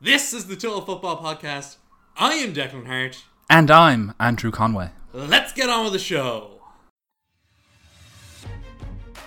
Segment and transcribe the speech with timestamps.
[0.00, 1.74] This is the Total Football Podcast.
[2.16, 3.24] I am Declan Hart.
[3.50, 4.90] And I'm Andrew Conway.
[5.12, 6.60] Let's get on with the show.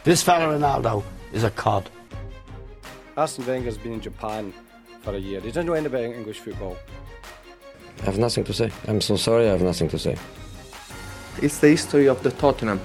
[0.05, 1.03] This fella Ronaldo
[1.33, 1.89] is a cod.
[3.17, 4.53] Arsene Wenger's been in Japan
[5.01, 5.41] for a year.
[5.41, 6.77] He doesn't know anything about English football.
[7.99, 8.71] I have nothing to say.
[8.87, 10.15] I'm so sorry, I have nothing to say.
[11.41, 12.79] It's the history of the Tottenham.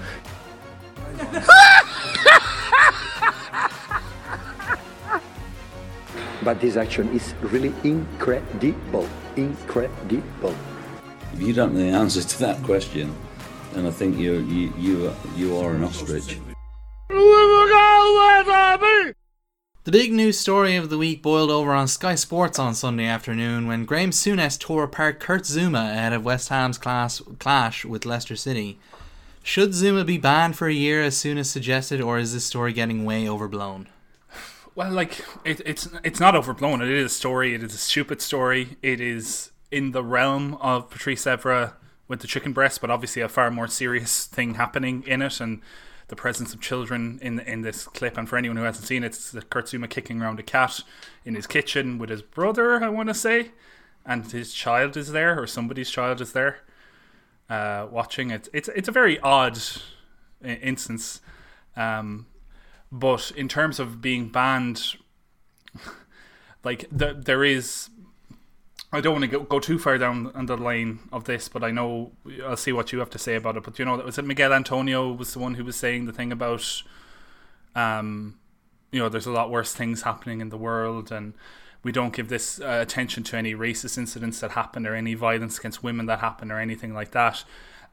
[6.46, 9.08] But this action is really incredible.
[9.34, 10.54] Incredible.
[11.32, 13.12] If you don't know the answer to that question,
[13.72, 16.38] then I think you you you you are an ostrich.
[19.82, 23.66] The big news story of the week boiled over on Sky Sports on Sunday afternoon
[23.66, 28.36] when Graham Souness tore apart Kurt Zouma ahead of West Ham's class, clash with Leicester
[28.36, 28.78] City.
[29.42, 33.04] Should Zouma be banned for a year as Souness suggested, or is this story getting
[33.04, 33.88] way overblown?
[34.76, 36.82] Well, like it, it's it's not overblown.
[36.82, 37.54] It is a story.
[37.54, 38.76] It is a stupid story.
[38.82, 41.72] It is in the realm of Patrice Evra
[42.08, 45.62] with the chicken breast, but obviously a far more serious thing happening in it, and
[46.08, 48.18] the presence of children in in this clip.
[48.18, 50.82] And for anyone who hasn't seen it, it's Kurt Zouma kicking around a cat
[51.24, 53.52] in his kitchen with his brother, I want to say,
[54.04, 56.58] and his child is there, or somebody's child is there,
[57.48, 58.50] uh, watching it.
[58.52, 59.58] It's it's a very odd
[60.44, 61.22] instance.
[61.76, 62.26] Um,
[62.90, 64.96] but in terms of being banned,
[66.64, 67.90] like the, there is
[68.92, 71.70] I don't want to go, go too far down the line of this, but I
[71.70, 72.12] know
[72.44, 73.64] I'll see what you have to say about it.
[73.64, 76.30] But you know, was it Miguel Antonio was the one who was saying the thing
[76.30, 76.82] about,
[77.74, 78.38] um,
[78.92, 81.34] you know, there's a lot worse things happening in the world, and
[81.82, 85.58] we don't give this uh, attention to any racist incidents that happen or any violence
[85.58, 87.44] against women that happen or anything like that.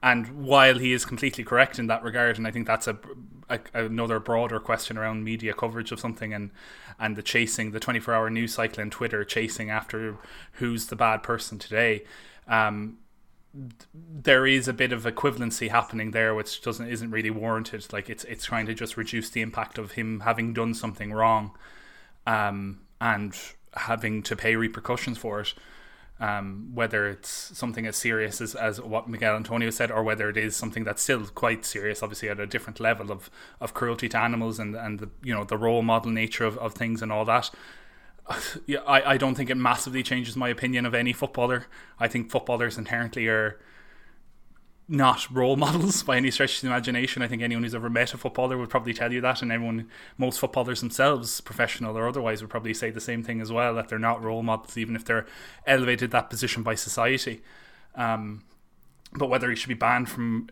[0.04, 2.98] And while he is completely correct in that regard, and I think that's a,
[3.50, 6.52] a, another broader question around media coverage of something and
[7.00, 10.18] and the chasing, the twenty four hour news cycle and Twitter chasing after
[10.60, 12.04] who's the bad person today.
[12.50, 12.98] Um,
[13.94, 17.94] there is a bit of equivalency happening there, which doesn't isn't really warranted.
[17.94, 21.58] Like it's it's trying to just reduce the impact of him having done something wrong,
[22.28, 23.34] um, and
[23.74, 25.54] having to pay repercussions for it
[26.24, 30.38] um, whether it's something as serious as, as what Miguel Antonio said, or whether it
[30.38, 33.30] is something that's still quite serious, obviously at a different level of,
[33.60, 36.74] of cruelty to animals and, and the you know the role model nature of, of
[36.76, 37.52] things and all that.
[38.66, 41.66] Yeah, I, I don't think it massively changes my opinion of any footballer.
[42.00, 43.60] I think footballers inherently are
[44.94, 47.22] not role models by any stretch of the imagination.
[47.22, 49.90] I think anyone who's ever met a footballer would probably tell you that, and everyone,
[50.18, 53.90] most footballers themselves, professional or otherwise, would probably say the same thing as well that
[53.90, 55.26] they're not role models, even if they're
[55.66, 57.42] elevated that position by society.
[57.96, 58.44] Um,
[59.16, 60.50] but whether he should be banned from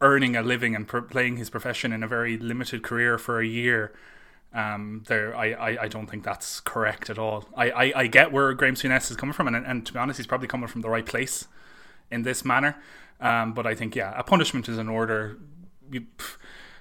[0.00, 3.92] earning a living and playing his profession in a very limited career for a year,
[4.52, 7.44] um, there, I, I, I don't think that's correct at all.
[7.56, 10.18] I, I, I get where Graham Souness is coming from, and, and to be honest,
[10.18, 11.46] he's probably coming from the right place
[12.10, 12.76] in this manner.
[13.20, 15.38] Um, but I think, yeah, a punishment is in order.
[15.90, 16.06] You,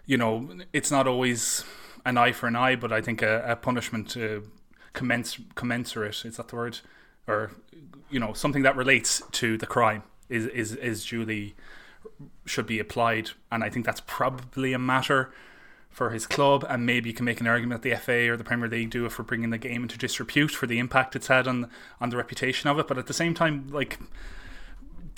[0.05, 1.63] you know, it's not always
[2.05, 4.39] an eye for an eye, but I think a, a punishment uh,
[4.93, 6.79] commens- commensurate, is that the word?
[7.27, 7.51] Or,
[8.09, 11.55] you know, something that relates to the crime is, is, is duly
[12.45, 13.31] should be applied.
[13.51, 15.31] And I think that's probably a matter
[15.89, 18.43] for his club, and maybe you can make an argument that the FA or the
[18.43, 21.47] Premier League do it for bringing the game into disrepute for the impact it's had
[21.47, 22.87] on on the reputation of it.
[22.87, 23.99] But at the same time, like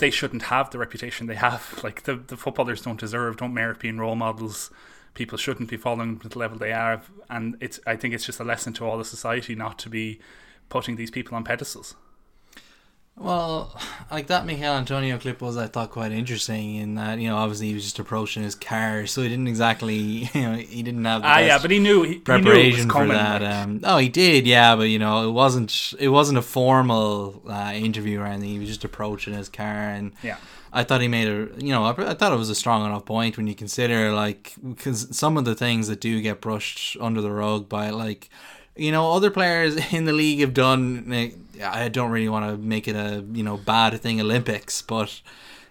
[0.02, 1.78] they shouldn't have the reputation they have.
[1.84, 4.70] Like the the footballers don't deserve, don't merit being role models.
[5.14, 7.78] People shouldn't be following to the level they are, and it's.
[7.86, 10.18] I think it's just a lesson to all the society not to be
[10.68, 11.94] putting these people on pedestals.
[13.16, 13.78] Well,
[14.10, 17.68] like that Miguel Antonio clip was, I thought, quite interesting in that you know obviously
[17.68, 19.94] he was just approaching his car, so he didn't exactly
[20.34, 23.08] you know he didn't have ah yeah, but he knew he, preparation he knew coming,
[23.08, 23.42] for that.
[23.42, 23.54] Like.
[23.54, 27.72] Um, oh, he did, yeah, but you know it wasn't it wasn't a formal uh,
[27.74, 28.48] interview or anything.
[28.48, 30.38] He was just approaching his car, and yeah.
[30.72, 33.04] I thought he made a, you know, I, I thought it was a strong enough
[33.04, 37.20] point when you consider like because some of the things that do get brushed under
[37.20, 38.30] the rug by like
[38.76, 42.88] you know other players in the league have done I don't really want to make
[42.88, 45.20] it a you know bad thing Olympics but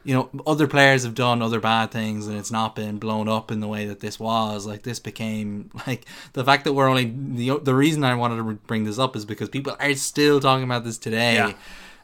[0.03, 3.51] you know other players have done other bad things and it's not been blown up
[3.51, 7.05] in the way that this was like this became like the fact that we're only
[7.15, 10.63] the the reason I wanted to bring this up is because people are still talking
[10.63, 11.53] about this today yeah.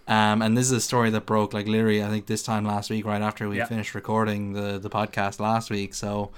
[0.08, 2.90] um, and this is a story that broke like literally I think this time last
[2.90, 3.66] week right after we yeah.
[3.66, 6.32] finished recording the the podcast last week so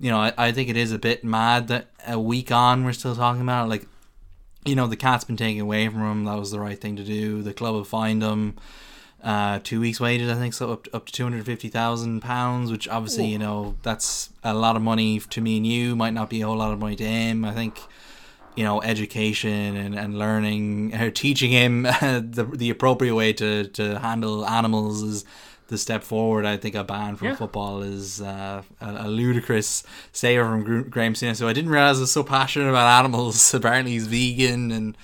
[0.00, 2.92] you know I, I think it is a bit mad that a week on we're
[2.92, 3.68] still talking about it.
[3.68, 3.86] like
[4.64, 6.24] you know the cat's been taken away from him.
[6.24, 7.42] That was the right thing to do.
[7.42, 8.56] The club have fined him
[9.22, 12.20] uh, two weeks' wages, I think, so up to, up to two hundred fifty thousand
[12.20, 12.70] pounds.
[12.70, 15.96] Which obviously, you know, that's a lot of money to me and you.
[15.96, 17.44] Might not be a whole lot of money to him.
[17.44, 17.80] I think
[18.56, 23.98] you know education and, and learning or teaching him the the appropriate way to, to
[23.98, 25.24] handle animals is
[25.68, 26.44] the step forward.
[26.44, 27.36] I think a ban from Yeah.
[27.36, 29.82] football is uh, a, a ludicrous
[30.12, 31.36] saver from Gr- Graham Souness.
[31.36, 33.52] So I didn't realize I was so passionate about animals.
[33.54, 34.96] Apparently he's vegan and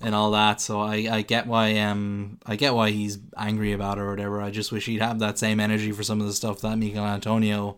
[0.00, 0.60] and all that.
[0.60, 4.42] So I, I get why um I get why he's angry about it or whatever.
[4.42, 7.06] I just wish he'd have that same energy for some of the stuff that Michael
[7.06, 7.76] Antonio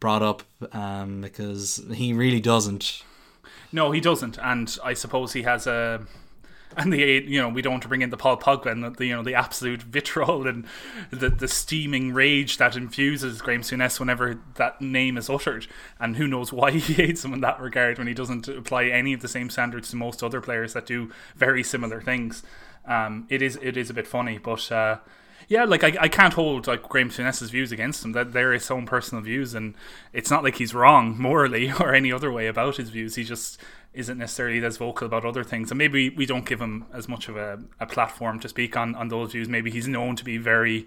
[0.00, 0.42] brought up
[0.72, 3.02] um because he really doesn't.
[3.72, 6.06] No, he doesn't, and I suppose he has a.
[6.76, 9.06] And the you know we don't want to bring in the Paul Pogba and the,
[9.06, 10.66] you know the absolute vitriol and
[11.10, 15.66] the the steaming rage that infuses Graham Souness whenever that name is uttered,
[15.98, 19.14] and who knows why he hates him in that regard when he doesn't apply any
[19.14, 22.42] of the same standards to most other players that do very similar things.
[22.84, 24.98] Um, it is it is a bit funny, but uh,
[25.48, 28.12] yeah, like I, I can't hold like Graham Souness's views against him.
[28.12, 29.74] That they're his own personal views, and
[30.12, 33.14] it's not like he's wrong morally or any other way about his views.
[33.14, 33.60] He just
[33.92, 37.28] isn't necessarily as vocal about other things, and maybe we don't give him as much
[37.28, 39.48] of a, a platform to speak on on those views.
[39.48, 40.86] Maybe he's known to be very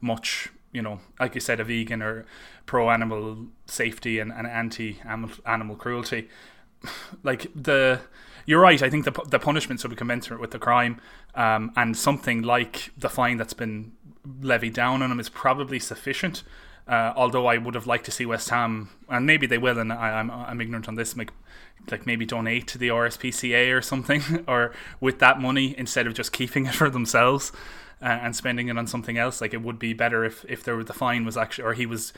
[0.00, 2.26] much, you know, like you said, a vegan or
[2.66, 6.28] pro animal safety and, and anti animal cruelty.
[7.22, 8.00] Like the
[8.46, 8.82] you're right.
[8.82, 11.00] I think the the punishment should be commensurate with the crime,
[11.34, 13.92] um, and something like the fine that's been
[14.40, 16.42] levied down on him is probably sufficient.
[16.86, 19.90] Uh, although I would have liked to see West Ham, and maybe they will, and
[19.90, 21.32] I, I'm I'm ignorant on this, like,
[21.90, 26.32] like maybe donate to the RSPCA or something, or with that money instead of just
[26.32, 27.52] keeping it for themselves
[28.02, 29.40] uh, and spending it on something else.
[29.40, 31.86] Like it would be better if if there were the fine was actually, or he
[31.86, 32.12] was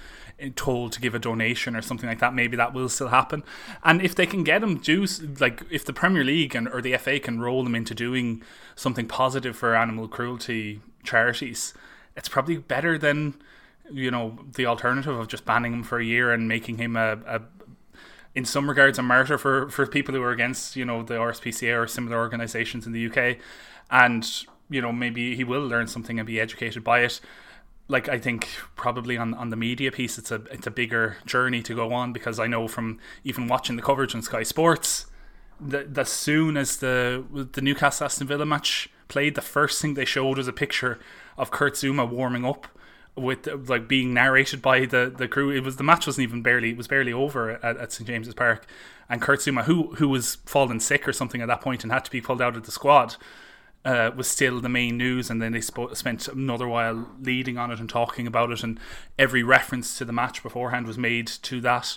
[0.55, 2.35] told to give a donation or something like that.
[2.35, 3.43] Maybe that will still happen.
[3.85, 6.97] And if they can get him juice, like if the Premier League and or the
[6.97, 8.43] FA can roll them into doing
[8.75, 11.73] something positive for animal cruelty charities,
[12.17, 13.35] it's probably better than
[13.91, 17.19] you know the alternative of just banning him for a year and making him a,
[17.27, 17.41] a
[18.37, 21.83] in some regards a martyr for for people who are against you know the RSPCA
[21.83, 23.39] or similar organizations in the UK
[23.91, 27.21] and you know maybe he will learn something and be educated by it.
[27.89, 31.63] Like I think probably on, on the media piece it's a it's a bigger journey
[31.63, 35.07] to go on because I know from even watching the coverage on Sky Sports
[35.59, 40.05] that as soon as the the Newcastle Aston Villa match played the first thing they
[40.05, 40.99] showed was a picture
[41.39, 42.67] of Kurt Zouma warming up
[43.17, 45.51] with like being narrated by the the crew.
[45.51, 48.35] It was the match wasn't even barely it was barely over at, at St James's
[48.35, 48.67] Park,
[49.09, 52.05] and Kurt Zouma, who who was fallen sick or something at that point and had
[52.05, 53.17] to be pulled out of the squad,
[53.85, 55.31] uh, was still the main news.
[55.31, 58.79] And then they sp- spent another while leading on it and talking about it, and
[59.19, 61.97] every reference to the match beforehand was made to that.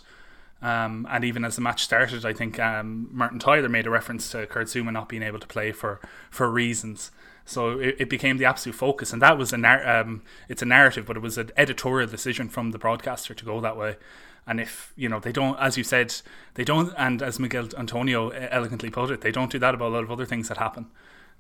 [0.61, 4.29] Um, and even as the match started, I think um, Martin Tyler made a reference
[4.31, 7.11] to Kurt Zouma not being able to play for for reasons.
[7.49, 10.65] So it, it became the absolute focus, and that was a nar- um, it's a
[10.65, 13.97] narrative, but it was an editorial decision from the broadcaster to go that way.
[14.45, 16.13] And if you know they don't, as you said,
[16.53, 19.95] they don't, and as Miguel Antonio elegantly put it, they don't do that about a
[19.95, 20.91] lot of other things that happen.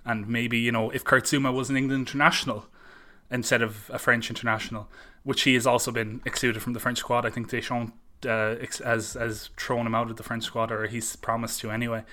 [0.03, 2.65] And maybe you know if Kurt Zouma was an England international
[3.29, 4.89] instead of a French international,
[5.23, 7.93] which he has also been excluded from the French squad, I think Deschamps
[8.25, 11.69] uh, ex- as as thrown him out of the French squad, or he's promised to
[11.69, 12.03] anyway.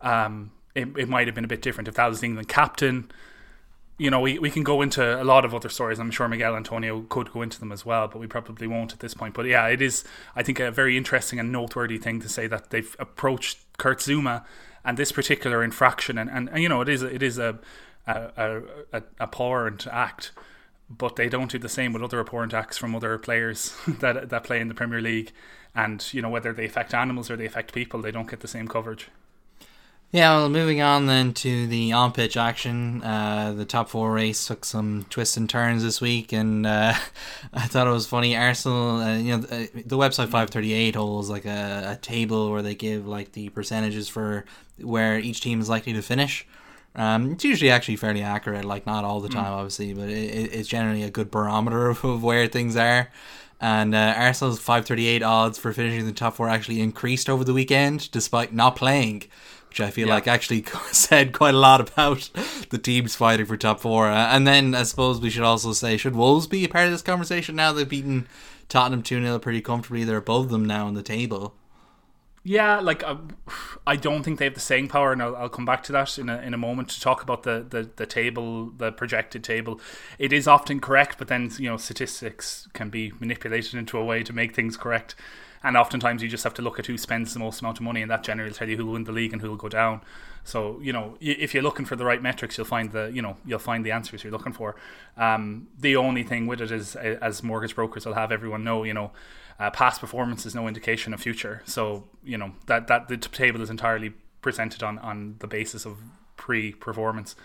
[0.00, 3.10] Um, it, it might have been a bit different if that was the England captain
[4.00, 5.98] you know, we, we can go into a lot of other stories.
[5.98, 9.00] I'm sure Miguel Antonio could go into them as well, but we probably won't at
[9.00, 9.34] this point.
[9.34, 10.04] But yeah, it is,
[10.34, 14.46] I think, a very interesting and noteworthy thing to say that they've approached Kurt Zouma
[14.86, 17.58] and this particular infraction, and, and, and you know, it is it is a
[18.06, 18.62] a,
[18.94, 20.32] a, abhorrent act,
[20.88, 24.44] but they don't do the same with other abhorrent acts from other players that that
[24.44, 25.30] play in the Premier League,
[25.74, 28.48] and you know whether they affect animals or they affect people, they don't get the
[28.48, 29.08] same coverage.
[30.12, 33.00] Yeah, well, moving on then to the on pitch action.
[33.00, 36.94] Uh, the top four race took some twists and turns this week, and uh,
[37.52, 38.36] I thought it was funny.
[38.36, 42.74] Arsenal, uh, you know, the, the website 538 holds like a, a table where they
[42.74, 44.44] give like the percentages for
[44.80, 46.44] where each team is likely to finish.
[46.96, 50.68] Um, it's usually actually fairly accurate, like not all the time, obviously, but it, it's
[50.68, 53.10] generally a good barometer of, of where things are.
[53.60, 58.10] And uh, Arsenal's 538 odds for finishing the top four actually increased over the weekend,
[58.10, 59.24] despite not playing
[59.70, 60.14] which I feel Yeah.
[60.14, 62.28] like actually said quite a lot about
[62.70, 64.08] the teams fighting for top four.
[64.08, 66.90] Uh, and then I suppose we should also say, should Wolves be a part of
[66.92, 67.72] this conversation now?
[67.72, 68.28] They've beaten
[68.68, 70.04] Tottenham 2 0 pretty comfortably.
[70.04, 71.54] They're above them now on the table.
[72.42, 73.16] Yeah, like uh,
[73.86, 76.16] I don't think they have the staying power, and I'll, I'll come back to that
[76.18, 79.78] in a in a moment to talk about the, the the table, the projected table.
[80.18, 84.22] It is often correct, but then you know statistics can be manipulated into a way
[84.22, 85.14] to make things correct,
[85.62, 88.02] and oftentimes you just have to look at who spends the most amount of money,
[88.02, 89.68] and that generally will tell you who will win the league and who will go
[89.68, 90.00] down.
[90.44, 93.36] So you know, if you're looking for the right metrics, you'll find the you know
[93.44, 94.76] you'll find the answers you're looking for.
[95.16, 98.94] Um, the only thing with it is, as mortgage brokers will have everyone know, you
[98.94, 99.10] know,
[99.58, 101.62] uh, past performance is no indication of future.
[101.66, 105.98] So you know that that the table is entirely presented on on the basis of
[106.36, 107.36] pre-performance.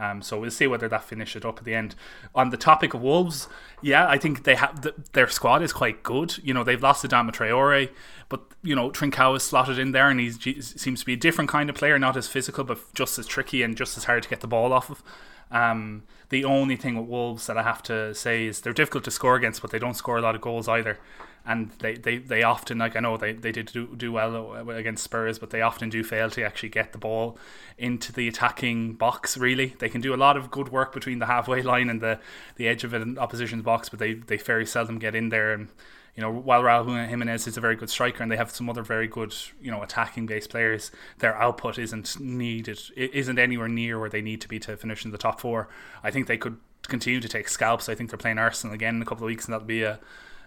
[0.00, 1.94] Um, so we'll see whether that finishes up at the end.
[2.34, 3.48] On the topic of Wolves,
[3.82, 6.38] yeah, I think they have the, their squad is quite good.
[6.42, 7.90] You know, they've lost Adama Traore,
[8.30, 11.50] but you know Trincao is slotted in there, and he seems to be a different
[11.50, 14.28] kind of player, not as physical, but just as tricky and just as hard to
[14.28, 15.02] get the ball off of.
[15.50, 19.10] Um, the only thing with Wolves that I have to say is they're difficult to
[19.10, 20.98] score against, but they don't score a lot of goals either
[21.46, 25.02] and they, they, they often like I know they, they did do, do well against
[25.02, 27.38] Spurs but they often do fail to actually get the ball
[27.78, 29.74] into the attacking box really.
[29.78, 32.20] They can do a lot of good work between the halfway line and the,
[32.56, 35.52] the edge of an opposition's box but they, they very seldom get in there.
[35.52, 35.68] And
[36.16, 38.82] you know while Raul Jimenez is a very good striker and they have some other
[38.82, 43.98] very good you know attacking based players their output isn't needed it isn't anywhere near
[43.98, 45.68] where they need to be to finish in the top four.
[46.02, 47.88] I think they could continue to take scalps.
[47.88, 49.98] I think they're playing Arsenal again in a couple of weeks and that'll be a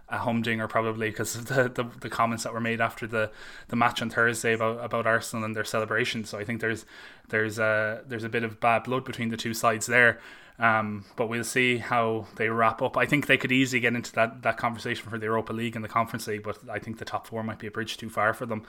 [0.10, 3.32] a humdinger probably because of the, the, the comments that were made after the,
[3.70, 6.24] the match on Thursday about, about Arsenal and their celebration.
[6.26, 6.86] So I think there's
[7.30, 10.20] there's a there's a bit of bad blood between the two sides there.
[10.60, 12.96] Um, but we'll see how they wrap up.
[12.96, 15.84] I think they could easily get into that, that conversation for the Europa League and
[15.84, 18.36] the Conference League, but I think the top four might be a bridge too far
[18.36, 18.64] for them.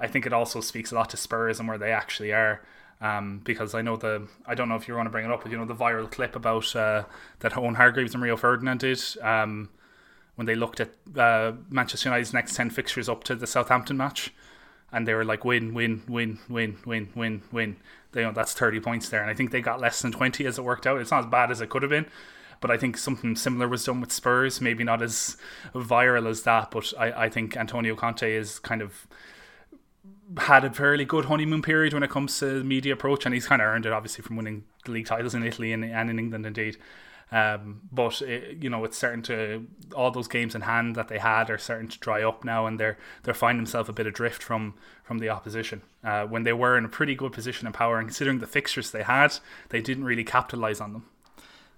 [0.00, 2.60] I think it also speaks a lot to Spurs and where they actually are.
[3.00, 5.44] Um, because I know the I don't know if you want to bring it up,
[5.44, 7.04] but you know the viral clip about uh,
[7.38, 9.00] that Owen Hargreaves and Rio Ferdinand did.
[9.22, 9.68] Um,
[10.38, 14.32] when they looked at uh, Manchester United's next 10 fixtures up to the Southampton match
[14.92, 17.76] and they were like win win win win win win win.
[18.12, 20.46] They, you know, that's 30 points there and I think they got less than 20
[20.46, 21.00] as it worked out.
[21.00, 22.06] It's not as bad as it could have been
[22.60, 24.60] but I think something similar was done with Spurs.
[24.60, 25.36] Maybe not as
[25.74, 29.08] viral as that but I, I think Antonio Conte is kind of
[30.36, 33.60] had a fairly good honeymoon period when it comes to media approach and he's kind
[33.60, 36.76] of earned it obviously from winning league titles in Italy and, and in England indeed
[37.30, 41.18] um, but it, you know, it's starting to all those games in hand that they
[41.18, 44.42] had are starting to dry up now, and they're they're finding themselves a bit adrift
[44.42, 45.82] from from the opposition.
[46.02, 48.90] Uh, when they were in a pretty good position of power, and considering the fixtures
[48.90, 49.34] they had,
[49.68, 51.04] they didn't really capitalize on them.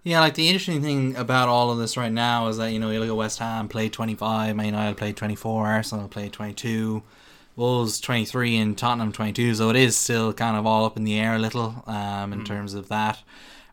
[0.02, 2.90] Yeah, like the interesting thing about all of this right now is that you know
[2.90, 6.32] you look at West Ham played twenty five, Man United played twenty four, Arsenal played
[6.32, 7.02] twenty two.
[7.56, 11.18] Wolves 23 and Tottenham 22, so it is still kind of all up in the
[11.18, 12.46] air a little um, in mm.
[12.46, 13.22] terms of that.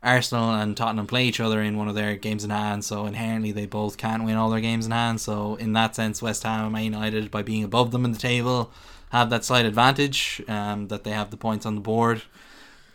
[0.08, 3.52] Arsenal and Tottenham play each other in one of their games in hand, so inherently
[3.52, 5.22] they both can't win all their games in hand.
[5.22, 8.18] So in that sense, West Ham and Man United, by being above them in the
[8.18, 8.72] table,
[9.10, 12.22] have that slight advantage um, that they have the points on the board.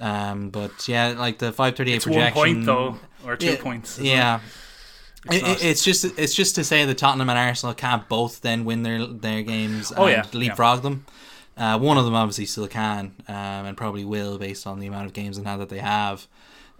[0.00, 2.34] Um, but yeah, like the five thirty eight projection.
[2.36, 3.98] One point though, or two yeah, points.
[3.98, 4.40] Yeah.
[5.30, 5.42] It?
[5.44, 8.82] It's, it's, just it's just to say that Tottenham and Arsenal can't both then win
[8.82, 10.82] their their games oh, and yeah, leapfrog yeah.
[10.82, 11.06] them.
[11.56, 15.06] Uh, one of them obviously still can um, and probably will based on the amount
[15.06, 16.26] of games in hand that they have.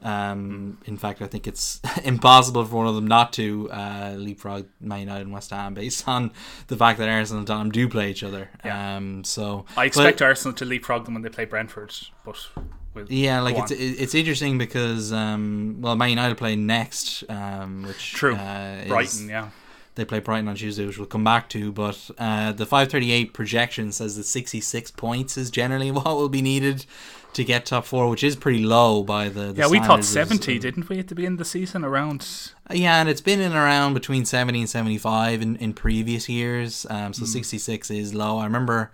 [0.03, 4.67] Um, in fact, I think it's impossible for one of them not to uh, leapfrog
[4.81, 6.33] Man United and West Ham based on
[6.67, 8.51] the fact that Arsenal and Tottenham do play each other.
[8.65, 8.97] Yeah.
[8.97, 11.95] Um, so I expect but, Arsenal to leapfrog them when they play Brentford,
[12.25, 12.49] but
[12.95, 18.13] we'll yeah, like it's it's interesting because um, well, Man United play next, um, which
[18.13, 19.51] true uh, Brighton, yeah.
[19.95, 21.71] They play Brighton on Tuesday, which we'll come back to.
[21.71, 26.87] But uh, the 538 projection says that 66 points is generally what will be needed
[27.35, 29.53] to get top four, which is pretty low by the.
[29.53, 31.85] the yeah, we thought seventy, didn't we, at the beginning of the season?
[31.85, 32.53] Around.
[32.71, 36.87] Yeah, and it's been in around between seventy and seventy-five in, in previous years.
[36.91, 37.29] Um, so mm.
[37.29, 38.39] sixty-six is low.
[38.39, 38.91] I remember.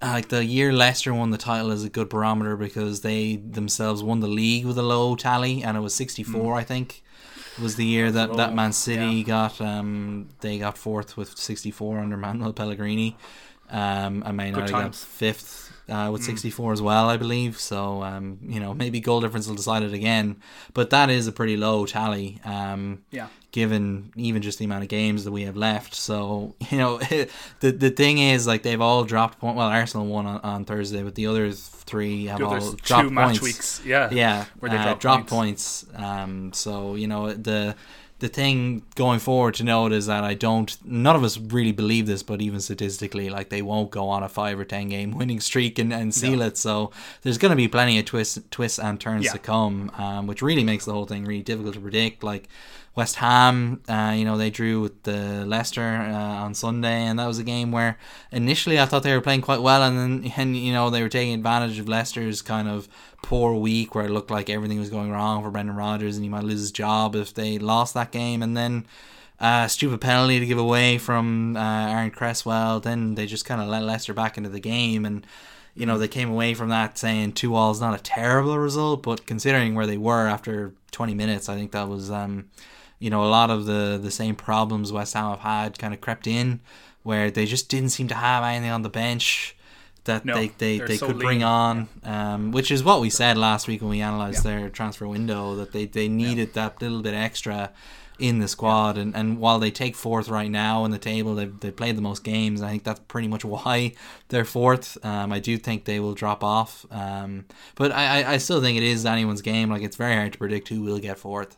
[0.00, 4.02] Uh, like the year Leicester won the title is a good barometer because they themselves
[4.02, 6.58] won the league with a low tally and it was 64 mm.
[6.58, 7.04] I think
[7.62, 9.22] was the year that, that Man City yeah.
[9.22, 13.16] got um they got fourth with 64 under Manuel Pellegrini
[13.70, 16.26] um and Man United got fifth uh, with mm.
[16.26, 17.58] 64 as well, I believe.
[17.58, 20.36] So, um, you know, maybe goal difference will decide it again.
[20.74, 22.40] But that is a pretty low tally.
[22.44, 23.28] Um, yeah.
[23.50, 25.94] Given even just the amount of games that we have left.
[25.94, 26.98] So, you know,
[27.60, 29.56] the the thing is, like, they've all dropped point.
[29.56, 33.12] Well, Arsenal won on, on Thursday, but the other three have all dropped two points.
[33.12, 33.82] match weeks.
[33.84, 34.08] Yeah.
[34.10, 34.46] Yeah.
[34.60, 35.84] Where they uh, dropped points.
[35.84, 36.02] points.
[36.02, 37.76] Um, so, you know, the
[38.22, 40.74] the thing going forward to note is that I don't.
[40.84, 44.28] None of us really believe this, but even statistically, like they won't go on a
[44.28, 46.46] five or ten game winning streak and, and seal no.
[46.46, 46.56] it.
[46.56, 49.32] So there's going to be plenty of twists, twists and turns yeah.
[49.32, 52.22] to come, um, which really makes the whole thing really difficult to predict.
[52.22, 52.48] Like
[52.94, 57.26] West Ham, uh, you know, they drew with the Leicester uh, on Sunday, and that
[57.26, 57.98] was a game where
[58.30, 61.08] initially I thought they were playing quite well, and then and you know they were
[61.08, 62.88] taking advantage of Leicester's kind of
[63.22, 66.28] poor week where it looked like everything was going wrong for Brendan Rodgers, and he
[66.28, 68.86] might lose his job if they lost that game, and then.
[69.40, 72.78] Uh, stupid penalty to give away from uh, Aaron Cresswell.
[72.78, 75.26] Then they just kind of let Leicester back into the game, and
[75.74, 79.02] you know they came away from that saying two all is not a terrible result,
[79.02, 82.50] but considering where they were after 20 minutes, I think that was um,
[83.02, 86.00] you know, a lot of the the same problems West Ham have had kind of
[86.00, 86.60] crept in,
[87.02, 89.56] where they just didn't seem to have anything on the bench
[90.04, 93.10] that No, they, they, they're so could bring lean, on, um, which is what we
[93.10, 97.02] said last week when we analysed their transfer window that they, they needed that little
[97.02, 97.70] bit extra
[98.18, 98.96] in the squad.
[98.98, 102.02] And, and while they take fourth right now in the table, they've they played the
[102.02, 102.62] most games.
[102.62, 103.92] I think that's pretty much why
[104.28, 105.04] they're fourth.
[105.04, 108.84] Um, I do think they will drop off, um, but I, I still think it
[108.84, 109.70] is anyone's game.
[109.70, 111.56] Like it's very hard to predict who will get fourth.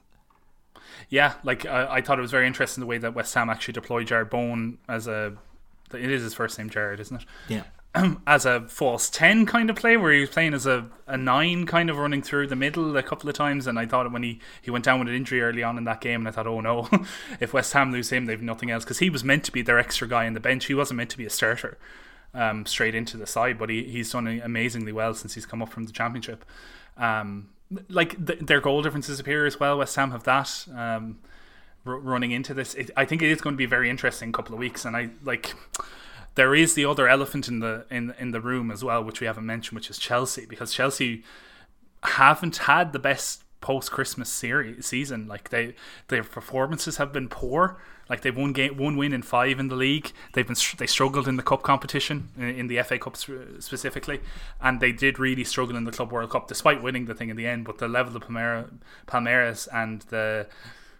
[1.09, 3.73] Yeah, like I, I thought it was very interesting the way that West Ham actually
[3.73, 5.35] deployed Jarrod Bowen as a.
[5.93, 7.26] It is his first name, Jarrod, isn't it?
[7.49, 7.62] Yeah.
[8.26, 11.67] as a false 10 kind of play where he was playing as a, a 9
[11.67, 14.41] kind of running through the middle a couple of times and I thought when he,
[14.61, 16.61] he went down with an injury early on in that game and I thought oh
[16.61, 16.88] no
[17.41, 19.79] if West Ham lose him they've nothing else because he was meant to be their
[19.79, 21.79] extra guy on the bench he wasn't meant to be a starter
[22.35, 25.69] um, straight into the side but he, he's done amazingly well since he's come up
[25.69, 26.45] from the championship
[26.97, 27.49] um,
[27.88, 31.19] like th- their goal differences appear as well West Ham have that um,
[31.87, 34.33] r- running into this it, I think it is going to be a very interesting
[34.33, 35.54] couple of weeks and I like
[36.35, 39.26] there is the other elephant in the in in the room as well, which we
[39.26, 41.23] haven't mentioned, which is Chelsea, because Chelsea
[42.02, 45.26] haven't had the best post Christmas series season.
[45.28, 45.75] Like they
[46.09, 47.81] their performances have been poor.
[48.09, 50.13] Like they've won game one win in five in the league.
[50.35, 54.21] They've been they struggled in the cup competition in, in the FA Cup specifically,
[54.61, 57.37] and they did really struggle in the Club World Cup despite winning the thing in
[57.37, 57.65] the end.
[57.65, 58.71] But the level of Palmeiras,
[59.07, 60.47] Palmeiras and the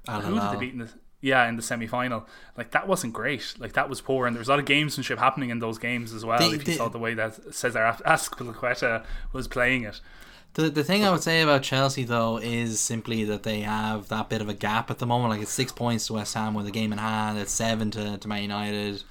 [0.09, 0.89] who did they beat in the
[1.21, 2.27] yeah, in the semi final.
[2.57, 3.55] Like that wasn't great.
[3.59, 6.13] Like that was poor, and there was a lot of gamesmanship happening in those games
[6.13, 6.39] as well.
[6.39, 10.01] They- if you they- saw the way that Cesar Azpilicueta was playing it.
[10.55, 14.29] The the thing I would say about Chelsea though is simply that they have that
[14.29, 15.31] bit of a gap at the moment.
[15.31, 17.39] Like it's six points to West Ham with a game in hand.
[17.39, 19.03] It's seven to, to Man United.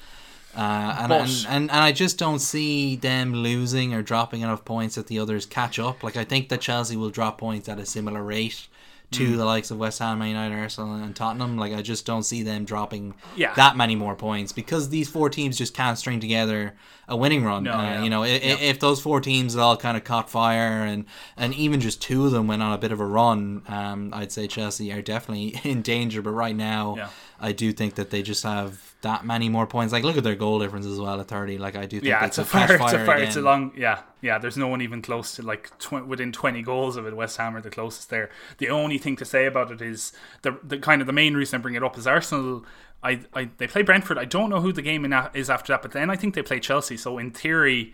[0.55, 4.95] Uh, and, and, and and I just don't see them losing or dropping enough points
[4.95, 6.03] that the others catch up.
[6.03, 8.67] Like I think that Chelsea will drop points at a similar rate
[9.11, 9.37] to Mm.
[9.37, 11.57] the likes of West Ham, Man United, Arsenal, and Tottenham.
[11.57, 13.53] Like I just don't see them dropping Yeah.
[13.55, 16.73] that many more points because these four teams just can't string together
[17.07, 17.63] a winning run.
[17.63, 18.03] No, uh, yeah.
[18.03, 18.55] You know, i i Yeah.
[18.59, 21.05] if those four teams all kind of caught fire and
[21.37, 24.31] and even just two of them went on a bit of a run, um, I'd
[24.31, 26.21] say Chelsea are definitely in danger.
[26.21, 27.09] But right now, Yeah.
[27.39, 29.91] I do think that they just have that many more points.
[29.91, 31.57] Like look at their goal difference as well at thirty.
[31.57, 33.41] Like I do think Yeah, it's a catch far, it's a fire far, it's a
[33.41, 34.37] long, yeah, yeah.
[34.37, 37.13] There's no one even close to like tw- within 20 goals of it.
[37.13, 38.29] West Ham are the closest there.
[38.59, 40.13] The only thing to say about it is
[40.43, 42.63] the the kind of the main reason I bring it up is Arsenal.
[43.03, 44.17] I, I they play Brentford.
[44.17, 46.41] I don't know who the game in is after that, but then I think they
[46.41, 46.95] play Chelsea.
[46.97, 47.93] So in theory,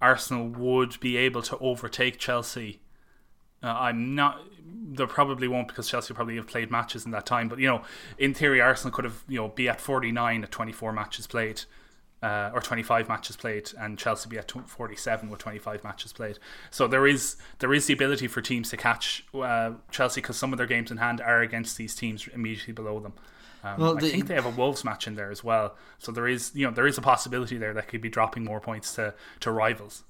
[0.00, 2.80] Arsenal would be able to overtake Chelsea.
[3.62, 4.40] Uh, I'm not.
[4.90, 7.48] They probably won't because Chelsea probably have played matches in that time.
[7.48, 7.82] But you know,
[8.16, 11.62] in theory, Arsenal could have you know be at 49 at 24 matches played,
[12.22, 16.38] uh, or 25 matches played, and Chelsea be at 47 with 25 matches played.
[16.70, 20.52] So there is there is the ability for teams to catch uh, Chelsea because some
[20.52, 23.12] of their games in hand are against these teams immediately below them.
[23.64, 25.74] Um, Well, I the- think they have a Wolves match in there as well.
[25.98, 28.60] So there is you know there is a possibility there that could be dropping more
[28.60, 30.04] points to to rivals.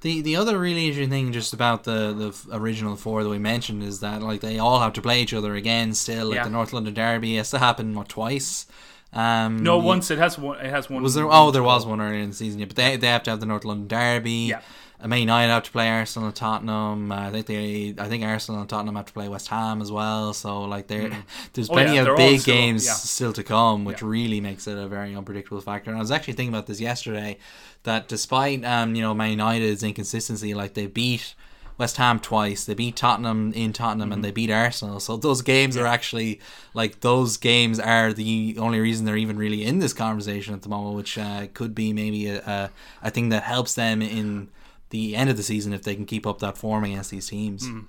[0.00, 3.82] The the other really interesting thing just about the the original four that we mentioned
[3.82, 6.26] is that like they all have to play each other again still.
[6.28, 6.44] Like Yeah.
[6.44, 8.66] the North London Derby has to happen what twice.
[9.12, 10.58] Um, No, once it has one.
[10.58, 11.02] It has one.
[11.02, 11.30] Was there?
[11.30, 12.58] Oh, there was one earlier in the season.
[12.58, 14.48] Yeah, but they, they have to have the North London Derby.
[14.50, 14.60] Yeah.
[15.04, 17.12] I mean, United have to play Arsenal and Tottenham.
[17.12, 19.92] Uh, I think they, I think Arsenal and Tottenham have to play West Ham as
[19.92, 20.32] well.
[20.32, 21.10] So like there,
[21.52, 22.92] there's Oh, plenty yeah, of big still- games yeah.
[22.94, 24.08] still to come, which Yeah.
[24.08, 25.90] really makes it a very unpredictable factor.
[25.90, 27.36] And I was actually thinking about this yesterday,
[27.82, 31.34] that despite um you know Man United's inconsistency, like they beat.
[31.76, 32.64] West Ham twice.
[32.64, 34.12] They beat Tottenham in Tottenham Mm-hmm.
[34.12, 35.00] and they beat Arsenal.
[35.00, 36.38] So those games are actually
[36.72, 40.68] like those games are the only reason they're even really in this conversation at the
[40.68, 42.70] moment, which uh, could be maybe a, a
[43.02, 44.50] a thing that helps them in
[44.90, 47.66] the end of the season if they can keep up that form against these teams.
[47.66, 47.86] Mm.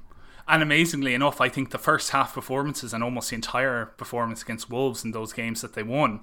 [0.47, 4.69] And amazingly enough, I think the first half performances and almost the entire performance against
[4.69, 6.21] Wolves in those games that they won,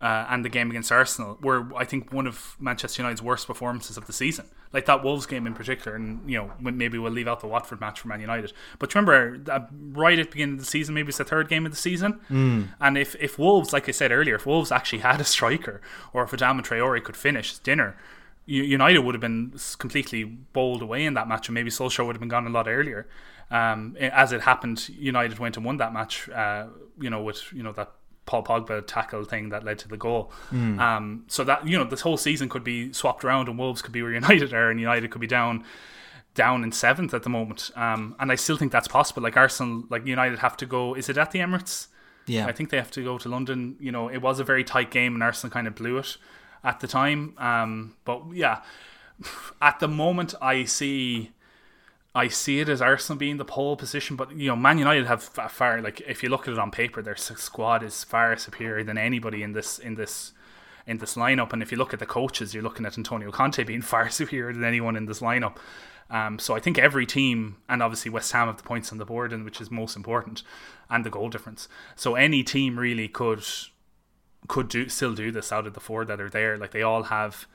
[0.00, 3.96] uh, and the game against Arsenal, were I think one of Manchester United's worst performances
[3.96, 4.46] of the season.
[4.72, 7.80] Like that Wolves game in particular, and you know maybe we'll leave out the Watford
[7.80, 8.52] match for Man United.
[8.78, 11.66] But remember, that right at the beginning of the season, maybe it's the third game
[11.66, 12.68] of the season, mm.
[12.80, 15.80] and if if Wolves, like I said earlier, if Wolves actually had a striker,
[16.12, 17.96] or if Adama Traore could finish his dinner.
[18.46, 22.20] United would have been completely bowled away in that match, and maybe Solskjaer would have
[22.20, 23.06] been gone a lot earlier.
[23.50, 26.28] Um, as it happened, United went and won that match.
[26.28, 26.66] Uh,
[27.00, 27.92] you know, with you know that
[28.26, 30.32] Paul Pogba tackle thing that led to the goal.
[30.78, 33.92] Um, so that you know this whole season could be swapped around, and Wolves could
[33.92, 35.64] be where United are, and United could be down
[36.34, 37.70] down in seventh at the moment.
[37.74, 39.22] Um, and I still think that's possible.
[39.22, 40.94] Like Arsenal, like United have to go.
[40.94, 41.88] Is it at the Emirates?
[42.26, 43.76] Yeah, I think they have to go to London.
[43.80, 46.16] You know, it was a very tight game, and Arsenal kind of blew it
[46.62, 47.34] at the time.
[47.38, 48.62] Um, but yeah,
[49.60, 51.30] at the moment, I see,
[52.14, 54.16] I see it as Arsenal being the pole position.
[54.16, 56.70] But you know, Man United have fa- far like if you look at it on
[56.70, 60.32] paper, their squad is far superior than anybody in this in this
[60.86, 61.52] in this lineup.
[61.52, 64.52] And if you look at the coaches, you're looking at Antonio Conte being far superior
[64.52, 65.56] than anyone in this lineup.
[66.10, 69.04] Um, so I think every team, and obviously West Ham have the points on the
[69.04, 70.42] board, and which is most important,
[70.88, 71.68] and the goal difference.
[71.94, 73.44] So any team really could
[74.50, 76.58] could do still do this out of the four that are there.
[76.58, 77.46] Like they all have,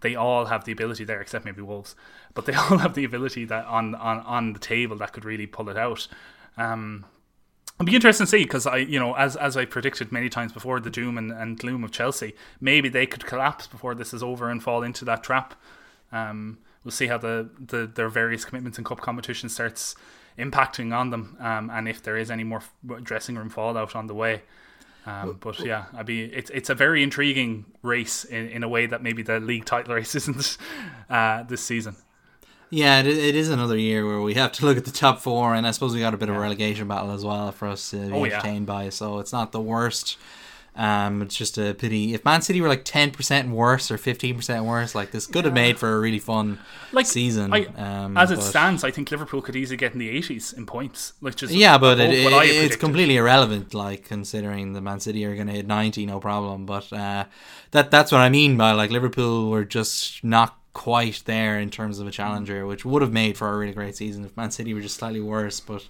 [0.00, 1.94] they all have the ability there, except maybe Wolves,
[2.34, 5.46] but they all have the ability that on on on the table that could really
[5.46, 6.08] pull it out.
[6.56, 7.04] Um,
[7.74, 10.52] It'll be interesting to see because I, you know, as as I predicted many times
[10.52, 14.20] before, the doom and, and gloom of Chelsea, maybe they could collapse before this is
[14.20, 15.54] over and fall into that trap.
[16.10, 19.94] Um, we'll see how the, the their various commitments in cup competition starts
[20.36, 22.62] impacting on them, um, and if there is any more
[23.02, 24.42] dressing room fallout on the way.
[25.06, 28.86] Um, but yeah, I be it's it's a very intriguing race in, in a way
[28.86, 30.58] that maybe the league title race isn't
[31.08, 31.96] uh, this season.
[32.70, 35.54] Yeah, it, it is another year where we have to look at the top four,
[35.54, 37.90] and I suppose we got a bit of a relegation battle as well for us
[37.92, 38.34] to be Oh, yeah.
[38.34, 38.90] entertained by.
[38.90, 40.18] So it's not the worst.
[40.78, 42.14] Um, it's just a pity.
[42.14, 45.44] If Man City were like ten percent worse or fifteen percent worse, like this could
[45.44, 46.60] have made for a really fun
[46.92, 47.52] Like season.
[47.52, 50.66] I, um, as it stands, I think Liverpool could easily get in the 80s in
[50.66, 51.14] points.
[51.20, 53.74] which is Yeah, but it, it- it's completely irrelevant.
[53.74, 56.64] Like considering the Man City are going to hit ninety, no problem.
[56.64, 57.24] But uh,
[57.72, 61.98] that that's what I mean by like Liverpool were just not quite there in terms
[61.98, 64.72] of a challenger, which would have made for a really great season if Man City
[64.74, 65.58] were just slightly worse.
[65.58, 65.82] But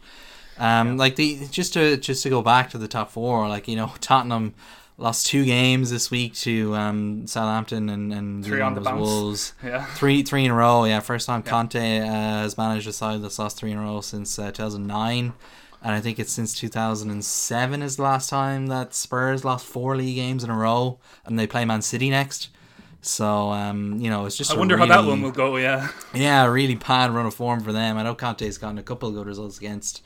[0.59, 3.77] um, like the just to just to go back to the top four, like you
[3.77, 4.55] know Tottenham
[4.97, 9.01] lost two games this week to um, Southampton and and Three on the bounce.
[9.01, 9.55] Wolves.
[9.65, 9.85] Yeah.
[9.85, 10.85] Three three in a row.
[10.85, 14.01] Yeah, first time Conte uh, has managed a side that's lost three in a row
[14.01, 15.33] since uh, 2009.
[15.81, 20.17] And I think it's since 2007 is the last time that Spurs lost four league
[20.17, 22.49] games in a row, and they play Man City next.
[23.01, 25.57] So um, you know, it's just I wonder how that one will go.
[25.57, 27.97] Yeah, yeah, a really bad run of form for them.
[27.97, 30.03] I know Conte's gotten a couple of good results against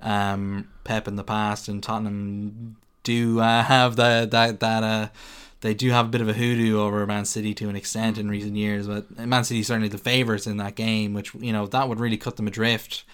[0.00, 5.08] um, Pep in the past, and Tottenham do uh, have that that that uh,
[5.60, 8.28] they do have a bit of a hoodoo over Man City to an extent in
[8.28, 8.86] recent years.
[8.86, 12.18] But Man City certainly the favourites in that game, which you know that would really
[12.18, 13.04] cut them adrift.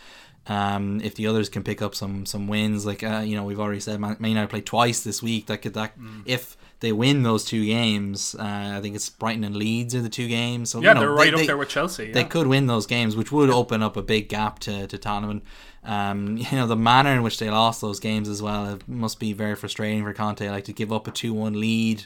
[0.48, 3.60] Um, if the others can pick up some some wins, like uh, you know we've
[3.60, 5.46] already said, Man Man United play twice this week.
[5.46, 6.22] That could that Mm.
[6.26, 10.08] if they win those two games, uh, I think it's Brighton and Leeds are the
[10.10, 10.70] two games.
[10.70, 12.12] So yeah, you know, they're they- right up they- there with Chelsea.
[12.12, 15.42] they could win those games, which would open up a big gap to, to Tottenham.
[15.84, 19.18] Um, you know, the manner in which they lost those games as well it must
[19.18, 20.48] be very frustrating for Conte.
[20.50, 22.04] Like to give up a 2 1 lead,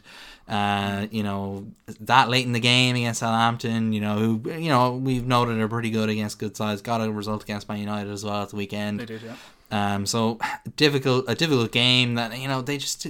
[0.49, 1.67] uh, you know,
[2.01, 5.69] that late in the game against Southampton, you know, who, you know, we've noted are
[5.69, 6.83] pretty good against good sides.
[6.83, 9.01] Got a result against Man United as well at the weekend.
[9.01, 9.35] They did, yeah.
[9.71, 10.39] Um, so
[10.77, 13.07] difficult, a difficult game that you know they just.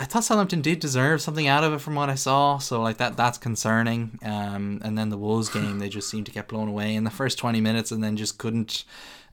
[0.00, 2.98] I thought Southampton did deserve something out of it from what I saw, so like
[2.98, 4.18] that that's concerning.
[4.22, 7.10] Um, and then the Wolves game, they just seemed to get blown away in the
[7.10, 8.84] first twenty minutes, and then just couldn't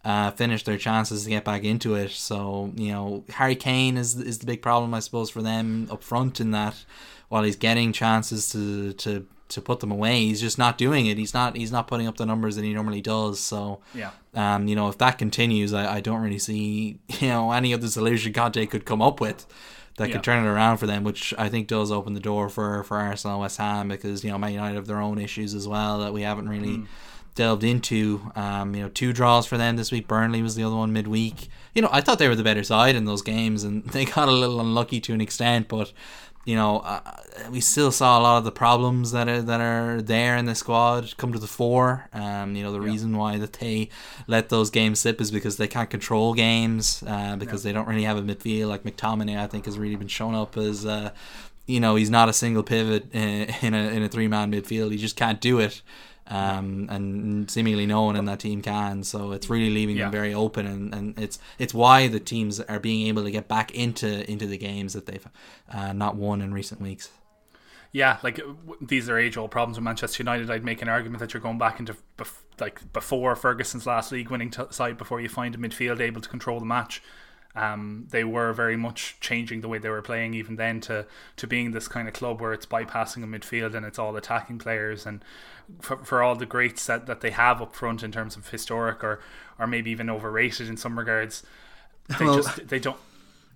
[0.03, 2.11] uh, finish their chances to get back into it.
[2.11, 6.03] So you know, Harry Kane is is the big problem, I suppose, for them up
[6.03, 6.83] front in that
[7.29, 11.19] while he's getting chances to to to put them away, he's just not doing it.
[11.19, 13.39] He's not he's not putting up the numbers that he normally does.
[13.39, 14.09] So Yeah.
[14.33, 17.87] um, you know, if that continues, I, I don't really see you know any other
[17.87, 19.45] solution Conte could come up with
[19.97, 20.15] that Yeah.
[20.15, 22.97] could turn it around for them, which I think does open the door for for
[22.97, 25.99] Arsenal and West Ham because you know Man United have their own issues as well
[25.99, 26.87] that we haven't really Mm.
[27.35, 28.31] delved into.
[28.35, 30.07] Um, you know, two draws for them this week.
[30.07, 31.49] Burnley was the other one midweek.
[31.73, 34.27] You know, I thought they were the better side in those games, and they got
[34.27, 35.91] a little unlucky to an extent, but.
[36.45, 37.01] You know, uh,
[37.49, 40.55] we still saw a lot of the problems that are that are there in the
[40.55, 42.07] squad come to the fore.
[42.13, 43.89] Um, you know, the reason why that they
[44.27, 48.03] let those games slip is because they can't control games uh, because they don't really
[48.03, 49.37] have a midfield like McTominay.
[49.37, 51.11] I think has really been shown up as uh,
[51.65, 54.91] you know he's not a single pivot in, in a in a three man midfield.
[54.91, 55.81] He just can't do it.
[56.27, 60.05] Um, and seemingly no one in that team can, so it's really leaving Yeah.
[60.05, 63.47] them very open, and, and it's it's why the teams are being able to get
[63.47, 65.27] back into into the games that they've
[65.71, 67.11] uh, not won in recent weeks.
[67.91, 68.41] Yeah, like
[68.81, 70.49] these are age old problems with Manchester United.
[70.49, 74.31] I'd make an argument that you're going back into bef- like before Ferguson's last league
[74.31, 77.03] winning t- side before you find a midfield able to control the match.
[77.55, 81.05] Um, they were very much changing the way they were playing even then to
[81.37, 84.59] to being this kind of club where it's bypassing a midfield and it's all attacking
[84.59, 85.23] players and
[85.79, 89.03] for, for all the greats that, that they have up front in terms of historic
[89.03, 89.21] or
[89.57, 91.43] or maybe even overrated in some regards.
[92.19, 92.97] They Well- just they don't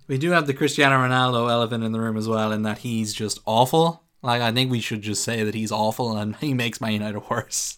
[0.08, 3.12] We do have the Cristiano Ronaldo elephant in the room as well, in that he's
[3.12, 4.02] just awful.
[4.22, 7.20] Like I think we should just say that he's awful, and he makes Man United
[7.30, 7.76] worse.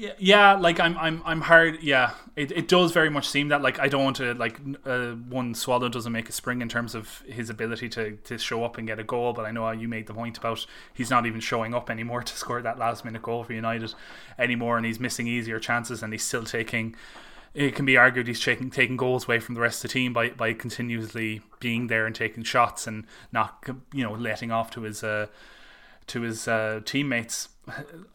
[0.00, 2.12] Yeah, yeah like i'm i'm i'm hard yeah.
[2.34, 5.54] It, it does very much seem that like i don't want to like uh, one
[5.54, 8.86] swallow doesn't make a spring in terms of his ability to to show up and
[8.86, 11.38] get a goal but i know how you made the point about he's not even
[11.38, 13.94] showing up anymore to score that last minute goal for united
[14.38, 16.96] anymore and he's missing easier chances and he's still taking
[17.52, 20.14] it can be argued he's taking taking goals away from the rest of the team
[20.14, 24.82] by by continuously being there and taking shots and not you know letting off to
[24.82, 25.26] his uh,
[26.10, 27.48] to his uh, teammates.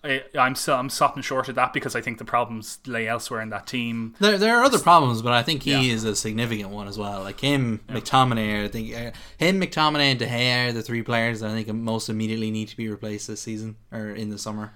[0.04, 3.40] I, I'm still I'm stopping short of that because I think the problems lay elsewhere
[3.42, 4.14] in that team.
[4.20, 5.94] There, there are other problems, but I think he Yeah.
[5.94, 7.22] is a significant one as well.
[7.24, 8.66] Like him, McTominay.
[8.66, 11.74] I think uh, him, McTominay, and De Gea are the three players that I think
[11.74, 14.74] most immediately need to be replaced this season or in the summer.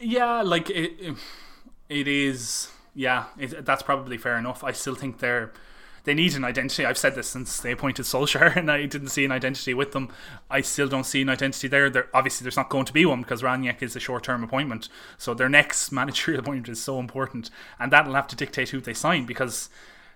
[0.00, 1.16] Yeah, like it, it,
[1.88, 2.68] it is.
[2.94, 4.64] Yeah, it, that's probably fair enough.
[4.64, 5.52] I still think they're
[6.04, 6.84] they need an identity.
[6.84, 10.08] I've said this since they appointed Solskjaer, and I didn't see an identity with them.
[10.50, 11.88] I still don't see an identity there.
[11.90, 14.88] There obviously there's not going to be one because Rangnick is a short term appointment.
[15.18, 18.94] So their next managerial appointment is so important, and that'll have to dictate who they
[18.94, 19.68] sign because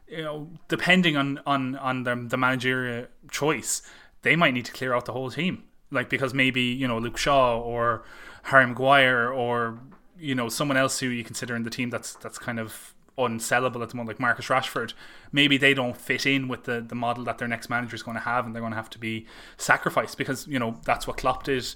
[0.08, 3.82] you know depending on on on the, the managerial choice,
[4.22, 5.64] they might need to clear out the whole team.
[5.90, 8.04] Like because maybe you know Luke Shaw or
[8.44, 9.78] Harry Maguire or
[10.18, 13.82] you know someone else who you consider in the team that's that's kind of unsellable
[13.82, 14.92] at the moment, like Marcus Rashford.
[15.32, 18.16] Maybe they don't fit in with the the model that their next manager is going
[18.16, 19.26] to have, and they're going to have to be
[19.56, 21.66] sacrificed because you know that's what Klopp did.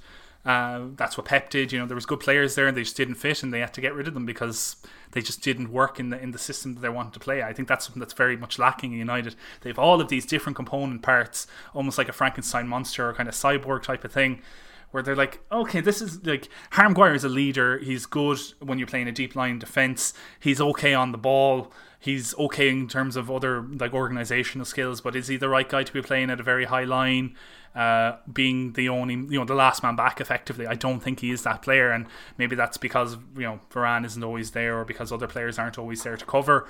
[0.45, 1.71] Uh, that's what Pep did.
[1.71, 3.75] You know, there was good players there, and they just didn't fit, and they had
[3.75, 4.77] to get rid of them because
[5.13, 7.43] they just didn't work in the in the system that they wanted to play.
[7.43, 9.35] I think that's something that's very much lacking in United.
[9.61, 13.29] They have all of these different component parts, almost like a Frankenstein monster or kind
[13.29, 14.43] of cyborg type of thing
[14.91, 17.79] where they're like, okay, this is like Harry Maguire is a leader.
[17.79, 20.13] He's good when you're playing a deep line defense.
[20.39, 21.73] He's okay on the ball.
[21.99, 25.83] He's okay in terms of other like organizational skills, but is he the right guy
[25.83, 27.37] to be playing at a very high line?
[27.75, 30.67] Uh, being the only, you know, the last man back effectively.
[30.67, 34.25] I don't think he is that player, and maybe that's because you know Varane isn't
[34.25, 36.67] always there, or because other players aren't always there to cover.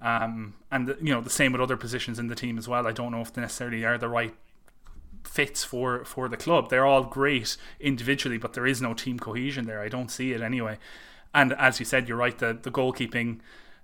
[0.00, 2.86] Um, and you know the same with other positions in the team as well.
[2.86, 4.36] I don't know if they necessarily are the right
[5.26, 6.70] fits for for the club.
[6.70, 9.80] They're all great individually, but there is no team cohesion there.
[9.80, 10.78] I don't see it anyway.
[11.34, 12.38] And as you said, you're right.
[12.38, 13.40] The the goalkeeping,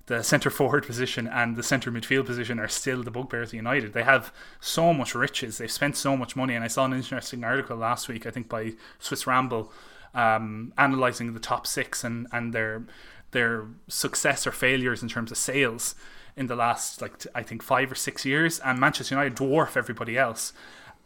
[0.06, 3.92] the centre forward position, and the centre midfield position are still the bugbears of United.
[3.92, 5.58] They have so much riches.
[5.58, 6.54] They've spent so much money.
[6.54, 9.72] And I saw an interesting article last week, I think by Swiss Ramble,
[10.14, 12.84] um, analysing the top six and and their
[13.32, 15.94] their success or failures in terms of sales
[16.36, 18.60] in the last like I think five or six years.
[18.60, 20.52] And Manchester United dwarf everybody else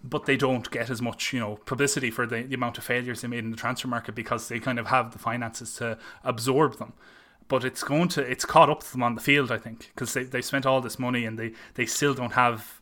[0.09, 3.21] but they don't get as much you know publicity for the, the amount of failures
[3.21, 6.79] they made in the transfer market because they kind of have the finances to absorb
[6.79, 6.93] them.
[7.49, 10.15] But it's going to it's caught up to them on the field i think because
[10.15, 12.76] they, they spent all this money and they they still don't have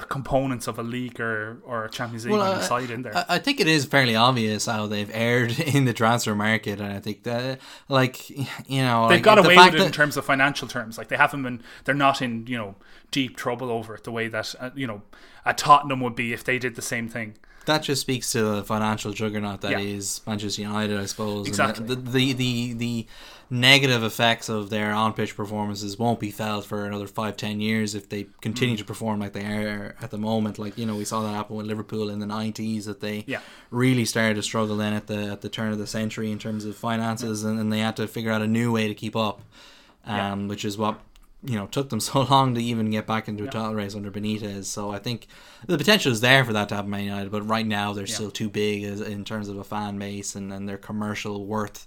[0.00, 3.16] the components of a league or, or a Champions League Well, the side in there.
[3.16, 6.92] I, I think it is fairly obvious how they've erred in the transfer market, and
[6.92, 10.16] I think that, like, you know, They've like, got away fact with it in terms
[10.16, 10.98] of financial terms.
[10.98, 12.74] Like they haven't been, they're not in you know
[13.10, 15.02] deep trouble over it the way that uh, you know
[15.44, 17.36] a Tottenham would be if they did the same thing.
[17.66, 20.30] That just speaks to the financial juggernaut that is Yeah.
[20.30, 21.46] Manchester United, I suppose.
[21.46, 21.84] Exactly.
[21.86, 23.06] The, the the the
[23.48, 27.94] negative effects of their on pitch performances won't be felt for another five ten years
[27.94, 28.78] if they continue Mm.
[28.78, 30.58] to perform like they are at the moment.
[30.58, 33.40] Like you know, we saw that happen with Liverpool in the nineties that they Yeah.
[33.70, 36.64] really started to struggle then at the at the turn of the century in terms
[36.64, 39.42] of finances, and, and they had to figure out a new way to keep up,
[40.04, 41.00] um, which is what
[41.46, 44.10] you know took them so long to even get back into a title race under
[44.10, 44.64] Benitez.
[44.64, 45.26] So I think
[45.66, 48.30] the potential is there for that to happen Man United, but right now they're still
[48.30, 51.86] too big as, in terms of a fan base and, and their commercial worth.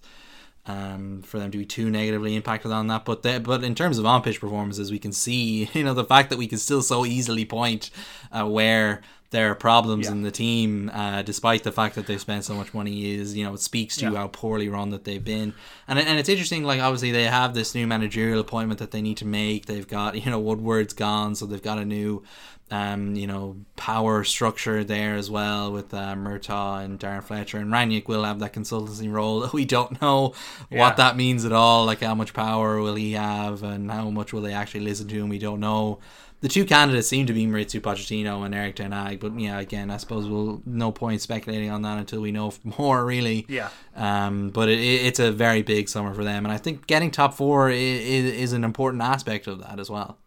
[0.66, 3.98] Um, for them to be too negatively impacted on that, but they, but in terms
[3.98, 6.84] of on pitch performances, we can see you know the fact that we can still
[6.84, 7.90] so easily point
[8.32, 10.14] uh, where there are problems Yeah.
[10.14, 13.44] in the team, uh, despite the fact that they've spent so much money, is you
[13.44, 14.16] know it speaks to Yeah.
[14.18, 15.54] how poorly run that they've been,
[15.88, 16.64] and and it's interesting.
[16.64, 19.66] Like obviously they have this new managerial appointment that they need to make.
[19.68, 22.24] They've got you know Woodward's gone, so they've got a new.
[22.72, 27.72] Um, you know, power structure there as well with uh, Murtough and Darren Fletcher and
[27.72, 29.48] Rangnick will have that consultancy role.
[29.54, 30.36] We don't know
[30.70, 30.82] Yeah.
[30.82, 31.86] what that means at all.
[31.88, 35.16] Like how much power will he have and how much will they actually listen to
[35.16, 35.30] him?
[35.30, 35.98] We don't know.
[36.42, 39.92] The two candidates seem to be Mauricio Pochettino and Erik Ten Hag, but yeah, again,
[39.92, 43.04] I suppose we'll no point speculating on that until we know more.
[43.06, 43.70] Really, Yeah.
[43.96, 47.12] Um, but it, it- it's a very big summer for them, and I think getting
[47.12, 47.80] top four is,
[48.26, 50.18] is an important aspect of that as well.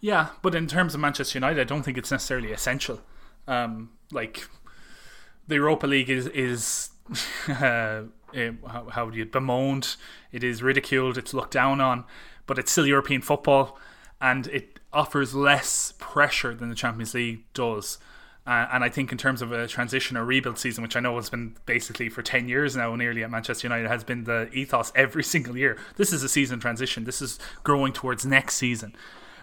[0.00, 3.00] Yeah, but in terms of Manchester United, I don't think it's necessarily essential.
[3.48, 4.46] Um, like
[5.48, 6.90] the Europa League is is
[7.48, 8.02] uh,
[8.34, 9.96] eh, how, how do you bemoaned?
[10.30, 11.18] It is ridiculed.
[11.18, 12.04] It's looked down on,
[12.46, 13.76] but it's still European football,
[14.20, 17.98] and it offers less pressure than the Champions League does.
[18.46, 21.16] Uh, and I think in terms of a transition or rebuild season, which I know
[21.16, 24.92] has been basically for 10 years now, nearly at Manchester United, has been the ethos
[24.94, 25.76] every single year.
[25.96, 27.04] This is a season transition.
[27.04, 28.94] This is growing towards next season.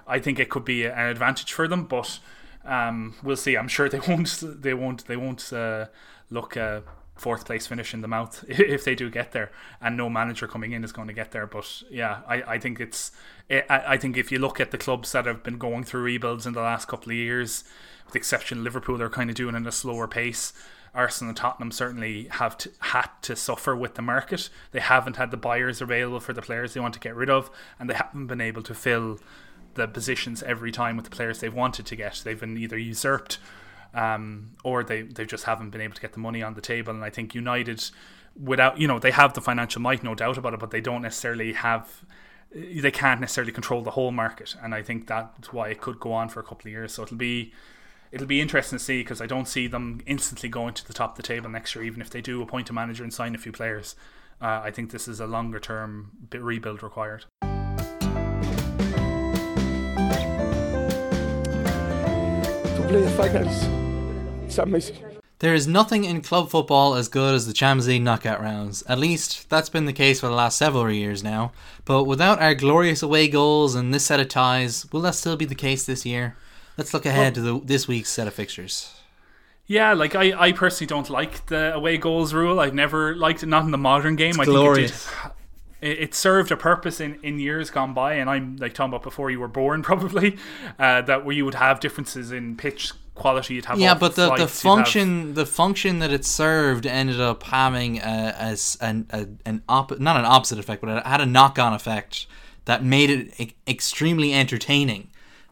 [0.07, 2.19] I think it could be an advantage for them, but
[2.65, 3.57] um, we'll see.
[3.57, 4.41] I'm sure they won't.
[4.41, 5.05] They won't.
[5.05, 5.87] They won't uh,
[6.29, 6.83] look a
[7.15, 9.51] fourth place finish in the mouth if they do get there,
[9.81, 11.45] and no manager coming in is going to get there.
[11.45, 13.11] But yeah, I, I think it's
[13.49, 16.53] I, think if you look at the clubs that have been going through rebuilds in
[16.53, 17.63] the last couple of years,
[18.05, 20.53] with the exception of Liverpool, they're kind of doing it at a slower pace.
[20.95, 24.49] Arsenal and Tottenham certainly have to, had to suffer with the market.
[24.71, 27.49] They haven't had the buyers available for the players they want to get rid of,
[27.79, 29.19] and they haven't been able to fill
[29.73, 32.21] the positions every time with the players they've wanted to get.
[32.23, 33.39] They've been either usurped
[33.93, 36.93] um, or they they just haven't been able to get the money on the table.
[36.93, 37.83] And I think United,
[38.41, 41.01] without you know, they have the financial might, no doubt about it, but they don't
[41.01, 42.03] necessarily have.
[42.53, 46.13] They can't necessarily control the whole market, and I think that's why it could go
[46.13, 46.93] on for a couple of years.
[46.93, 47.51] So it'll be
[48.11, 51.11] it'll be interesting to see because I don't see them instantly going to the top
[51.11, 53.39] of the table next year, even if they do appoint a manager and sign a
[53.39, 53.95] few players.
[54.39, 57.25] Uh, I think this is a longer term rebuild required.
[65.39, 68.81] There is nothing in club football as good as the Champions League knockout rounds.
[68.83, 71.51] At least, that's been the case for the last several years now.
[71.85, 75.45] But without our glorious away goals and this set of ties, will that still be
[75.45, 76.37] the case this year?
[76.77, 78.93] Let's look ahead well, to the, this week's set of fixtures.
[79.65, 82.59] Yeah, like I, I personally don't like the away goals rule.
[82.59, 84.31] I've never liked it, not in the modern game.
[84.31, 85.05] It's I glorious.
[85.07, 85.33] think
[85.81, 88.91] it, it, it, served a purpose in, in years gone by, and I'm like talking
[88.91, 90.37] about before you were born, probably,
[90.79, 93.55] uh, that where you would have differences in pitch quality.
[93.55, 95.35] You'd have yeah, but the, the function have...
[95.35, 100.17] the function that it served ended up having a, as an a, an op- not
[100.17, 102.27] an opposite effect, but it had a knock on effect
[102.65, 105.09] that made it e- extremely entertaining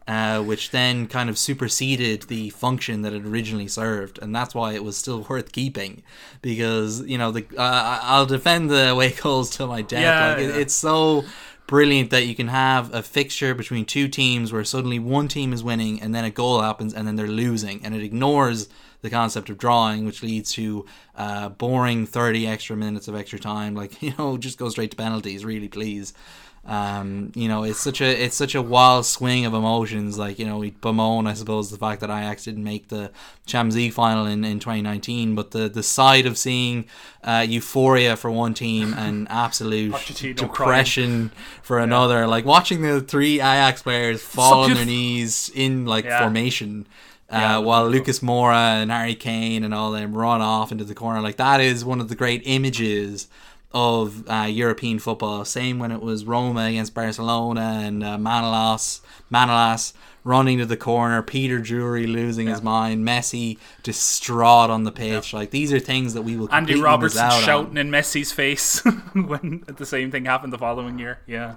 [0.08, 4.74] uh, which then kind of superseded the function that it originally served, and that's why
[4.74, 6.04] it was still worth keeping.
[6.42, 10.02] Because you know, the uh, I'll defend the away goals till my death.
[10.02, 10.56] Yeah, like, yeah.
[10.56, 11.24] It, it's so
[11.72, 15.64] brilliant that you can have a fixture between two teams where suddenly one team is
[15.64, 18.68] winning and then a goal happens and then they're losing, and it ignores
[19.00, 23.74] the concept of drawing, which leads to uh, boring 30 extra minutes of extra time.
[23.74, 26.14] Like, you know, just go straight to penalties, really, please.
[26.64, 30.20] Um, you know, it's such a it's such a wild swing of emotions.
[30.20, 33.12] Like you know, we bemoan, I suppose, the fact that Ajax didn't make the
[33.48, 36.86] Champions League final in, in 2019, but the the side of seeing
[37.24, 39.96] uh, euphoria for one team and absolute
[40.36, 41.32] depression crying.
[41.64, 41.84] for yeah.
[41.84, 46.20] another, like watching the three Ajax players fall on their knees in like yeah.
[46.20, 46.88] formation.
[47.28, 50.94] Uh, yeah, while Lucas Moura and Harry Kane and all them run off into the
[50.94, 53.30] corner, like that is one of the great images
[53.74, 55.46] of uh, European football.
[55.46, 61.22] Same when it was Roma against Barcelona and uh, Manolas, Manolas running to the corner,
[61.22, 62.54] Peter Drury losing yeah.
[62.54, 65.34] his mind, Messi distraught on the pitch.
[65.34, 65.40] Yeah.
[65.40, 66.54] Like these are things that we will.
[66.54, 67.78] Andy Robertson shouting on.
[67.78, 71.20] in Messi's face when the same thing happened the following year.
[71.26, 71.56] Yeah.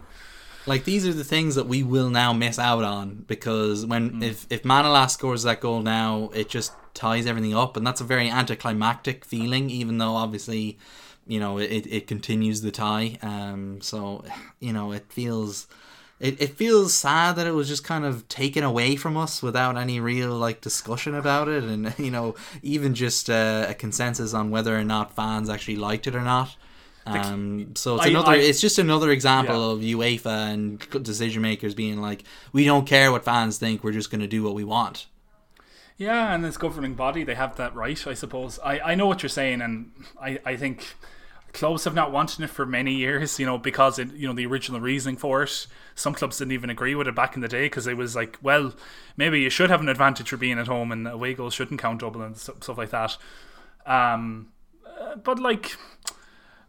[0.67, 4.23] Like these are the things that we will now miss out on because when mm.
[4.23, 8.05] if if Manolas scores that goal now, it just ties everything up, and that's a
[8.05, 9.69] very anticlimactic feeling.
[9.69, 10.79] Even though obviously
[11.27, 14.25] you know it, it continues the tie um so
[14.61, 15.67] you know it feels
[16.21, 19.77] it, it feels sad that it was just kind of taken away from us without
[19.77, 24.51] any real like discussion about it and you know even just uh, a consensus on
[24.51, 26.57] whether or not fans actually liked it or not
[27.07, 28.31] um, so it's another.
[28.31, 29.73] I, it's just another example yeah.
[29.73, 33.85] of UEFA and decision makers being like, we don't care what fans think.
[33.85, 35.07] We're just going to do what we want.
[35.97, 38.59] Yeah, and this governing body, they have that right, I suppose.
[38.65, 40.97] I, I know what you're saying, and I, I think
[41.55, 44.45] clubs have not wanted it for many years, you know, because it, you know, the
[44.45, 45.67] original reasoning for it.
[45.95, 48.37] Some clubs didn't even agree with it back in the day because it was like,
[48.43, 48.75] well,
[49.17, 52.01] maybe you should have an advantage for being at home and away goals shouldn't count
[52.01, 53.17] double and stuff like that.
[53.87, 54.49] Um,
[55.01, 55.77] uh, but like,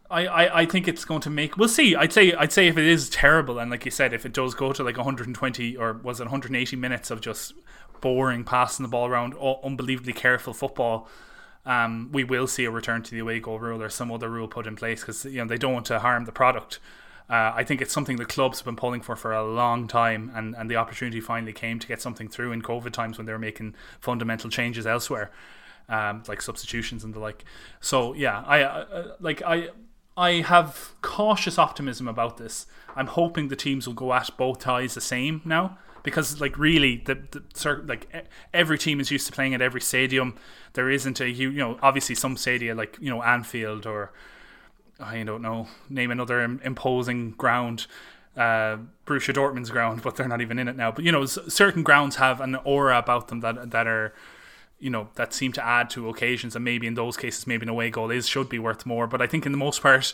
[0.08, 1.56] I, I, I think it's going to make.
[1.56, 1.96] We'll see.
[1.96, 4.54] I'd say I'd say if it is terrible and like you said, if it does
[4.54, 7.54] go to like 120 or was it 180 minutes of just
[8.00, 11.08] boring passing the ball around, unbelievably careful football
[11.66, 14.46] um, we will see a return to the away goal rule or some other rule
[14.46, 16.78] put in place because you know they don't want to harm the product.
[17.28, 20.30] Uh, I think it's something the clubs have been pulling for for a long time,
[20.32, 23.32] and, and the opportunity finally came to get something through in COVID times when they
[23.32, 25.32] were making fundamental changes elsewhere,
[25.88, 27.44] um, like substitutions and the like.
[27.80, 29.70] So yeah, I uh, like I
[30.16, 32.66] I have cautious optimism about this.
[32.94, 37.02] I'm hoping the teams will go at both ties the same now because like really
[37.04, 38.06] the, the like
[38.54, 40.36] every team is used to playing at every stadium.
[40.74, 44.12] There isn't a you know obviously some stadia like you know Anfield or
[45.00, 47.86] I don't know name another imposing ground.
[48.36, 48.76] Uh,
[49.06, 50.92] Borussia Dortmund's ground, but they're not even in it now.
[50.92, 54.14] But you know, certain grounds have an aura about them that that are,
[54.78, 57.70] you know, that seem to add to occasions, and maybe in those cases, maybe an
[57.70, 59.06] away goal is should be worth more.
[59.08, 60.12] But I think in the most part,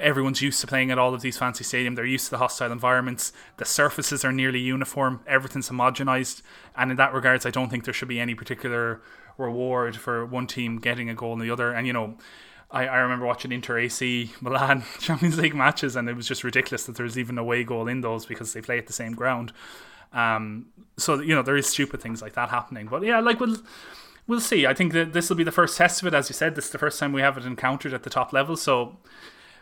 [0.00, 1.96] everyone's used to playing at all of these fancy stadiums.
[1.96, 3.32] They're used to the hostile environments.
[3.56, 5.20] The surfaces are nearly uniform.
[5.26, 6.42] Everything's homogenized,
[6.76, 9.00] and in that regards, I don't think there should be any particular
[9.36, 11.72] reward for one team getting a goal and the other.
[11.72, 12.18] And you know,
[12.70, 16.84] I, I remember watching Inter AC Milan Champions League matches, and it was just ridiculous
[16.84, 19.52] that there's even a away goal in those because they play at the same ground.
[20.12, 22.86] Um, so you know there is stupid things like that happening.
[22.86, 23.56] But yeah, like we'll
[24.26, 24.66] we'll see.
[24.66, 26.14] I think that this will be the first test of it.
[26.14, 28.32] As you said, this is the first time we have it encountered at the top
[28.32, 28.56] level.
[28.56, 28.98] So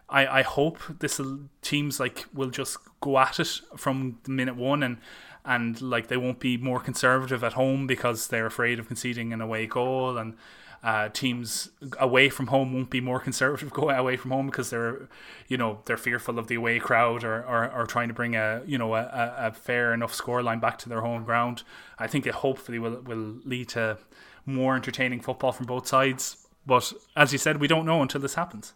[0.08, 1.20] I I hope this
[1.62, 4.98] teams like will just go at it from minute one and
[5.44, 9.40] and like they won't be more conservative at home because they're afraid of conceding an
[9.40, 10.34] away goal and
[10.82, 15.08] uh, teams away from home won't be more conservative going away from home because they're
[15.48, 18.62] you know they're fearful of the away crowd or, or, or trying to bring a
[18.66, 21.62] you know a, a fair enough scoreline back to their home ground.
[21.98, 23.98] I think it hopefully will will lead to
[24.44, 26.46] more entertaining football from both sides.
[26.64, 28.74] But as you said we don't know until this happens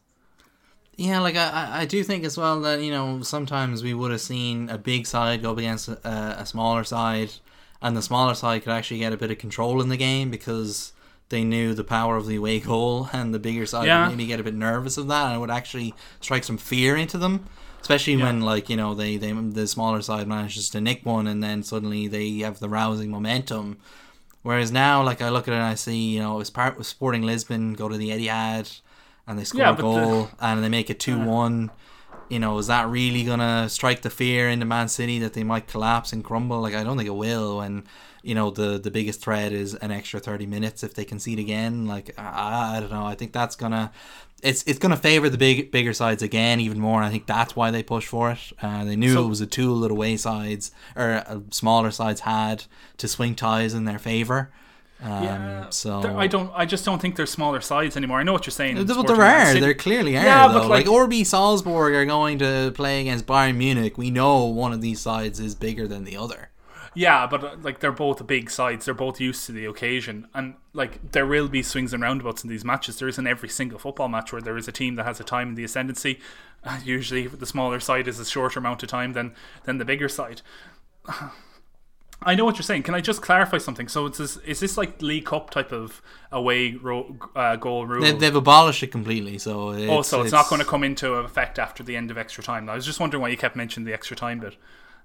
[0.97, 4.20] yeah, like I, I do think as well that you know sometimes we would have
[4.20, 7.32] seen a big side go up against a, a smaller side,
[7.80, 10.93] and the smaller side could actually get a bit of control in the game because
[11.30, 14.09] they knew the power of the away goal, and the bigger side yeah.
[14.09, 16.97] would maybe get a bit nervous of that, and it would actually strike some fear
[16.97, 17.47] into them.
[17.80, 18.24] Especially yeah.
[18.24, 21.62] when, like you know, they, they the smaller side manages to nick one, and then
[21.62, 23.78] suddenly they have the rousing momentum.
[24.43, 26.76] Whereas now, like I look at it, and I see you know, it was part
[26.76, 28.80] with Sporting Lisbon go to the Etihad,
[29.30, 30.44] and they score yeah, a goal, the...
[30.44, 31.70] and they make it two one.
[32.28, 35.66] You know, is that really gonna strike the fear into Man City that they might
[35.66, 36.60] collapse and crumble?
[36.60, 37.84] Like I don't think it will, and
[38.22, 41.86] you know the the biggest threat is an extra 30 minutes if they concede again
[41.86, 43.92] like I, I don't know I think that's gonna
[44.42, 46.98] it's it's gonna favor the big bigger sides again even more.
[46.98, 48.38] And I think that's why they pushed for it.
[48.60, 52.20] Uh, they knew so, it was a tool that away sides or uh, smaller sides
[52.20, 52.64] had
[52.98, 54.50] to swing ties in their favor.
[55.03, 56.53] Um, yeah, so I don't.
[56.55, 58.20] I just don't think they're smaller sides anymore.
[58.20, 58.76] I know what you're saying.
[58.76, 59.55] But there are.
[59.55, 60.22] There clearly are.
[60.24, 60.61] Yeah, though.
[60.61, 63.96] but like, like RB Salzburg are going to play against Bayern Munich.
[63.96, 66.51] We know one of these sides is bigger than the other.
[66.94, 68.84] Yeah, but uh, like they're both big sides.
[68.84, 72.51] They're both used to the occasion, and like there will be swings and roundabouts in
[72.51, 72.98] these matches.
[72.98, 75.51] There isn't every single football match where there is a team that has a time
[75.51, 76.18] in the ascendancy.
[76.64, 79.34] Uh, usually, the smaller side is a shorter amount of time than
[79.64, 80.42] than the bigger side.
[82.22, 82.82] I know what you're saying.
[82.82, 83.88] Can I just clarify something?
[83.88, 88.02] So it's this, is this like League Cup type of away ro- uh, goal rule?
[88.02, 89.38] They, have abolished it completely.
[89.38, 92.10] So it's, oh, so it's, it's, not going to come into effect after the end
[92.10, 92.68] of extra time.
[92.68, 94.56] I was just wondering why you kept mentioning the extra time bit.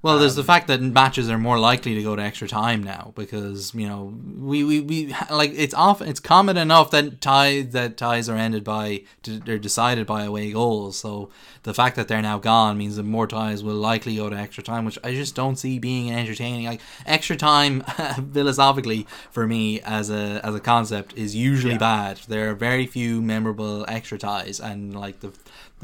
[0.05, 2.83] Well, there's the um, fact that matches are more likely to go to extra time
[2.83, 7.69] now because you know we, we, we like it's often it's common enough that ties
[7.69, 10.95] that ties are ended by they're decided by away goals.
[10.99, 11.31] So
[11.63, 14.63] the fact that they're now gone means that more ties will likely go to extra
[14.63, 16.67] time, which I just don't see being entertaining.
[16.67, 17.81] Like extra time,
[18.31, 21.79] philosophically for me as a as a concept is usually yeah.
[21.79, 22.17] bad.
[22.27, 25.33] There are very few memorable extra ties, and like the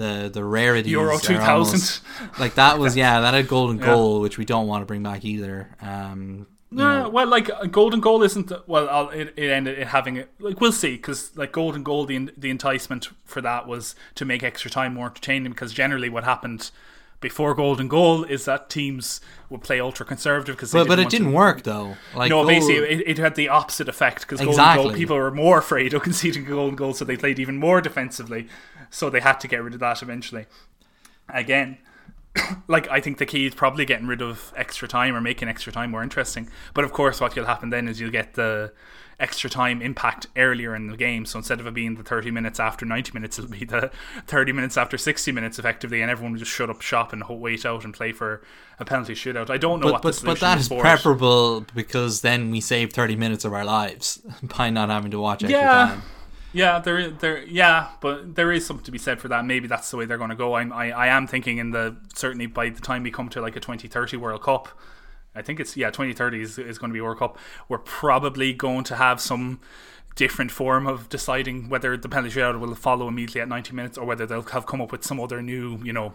[0.01, 0.91] the the rarities.
[0.91, 2.01] Euro two thousand,
[2.39, 3.85] like that was yeah that had golden yeah.
[3.85, 5.69] goal, which we don't want to bring back either.
[5.81, 9.09] Um, no, well, like golden goal isn't well.
[9.09, 12.49] It, it ended it having it like we'll see because like golden goal, the the
[12.49, 16.71] enticement for that was to make extra time more entertaining because generally what happened
[17.19, 21.27] before golden goal is that teams would play ultra conservative because but, but it didn't
[21.27, 24.75] to, work though like no goal, basically it, it, had the opposite effect because exactly.
[24.75, 27.79] golden goal people were more afraid of conceding golden goal so they played even more
[27.79, 28.47] defensively
[28.91, 30.45] so they had to get rid of that eventually.
[31.29, 31.79] Again,
[32.67, 35.73] like I think the key is probably getting rid of extra time or making extra
[35.73, 36.49] time more interesting.
[36.73, 38.73] But of course, what will happen then is you'll get the
[39.19, 41.25] extra time impact earlier in the game.
[41.25, 43.91] So instead of it being the 30 minutes after 90 minutes, it'll be the
[44.27, 47.65] 30 minutes after 60 minutes effectively, and everyone will just shut up shop and wait
[47.65, 48.41] out and play for
[48.79, 49.49] a penalty shootout.
[49.49, 52.91] I don't know but, what but, the but that is preferable because then we save
[52.91, 54.17] 30 minutes of our lives
[54.57, 55.85] by not having to watch extra yeah.
[55.87, 56.01] time.
[56.53, 59.45] Yeah, there, there, yeah, but there is something to be said for that.
[59.45, 60.55] Maybe that's the way they're going to go.
[60.55, 63.55] I'm, I, I am thinking in the certainly by the time we come to like
[63.55, 64.67] a 2030 World Cup,
[65.33, 67.37] I think it's yeah 2030 is, is going to be World Cup.
[67.69, 69.61] We're probably going to have some
[70.15, 74.05] different form of deciding whether the penalty shootout will follow immediately at 90 minutes or
[74.05, 76.13] whether they'll have come up with some other new, you know,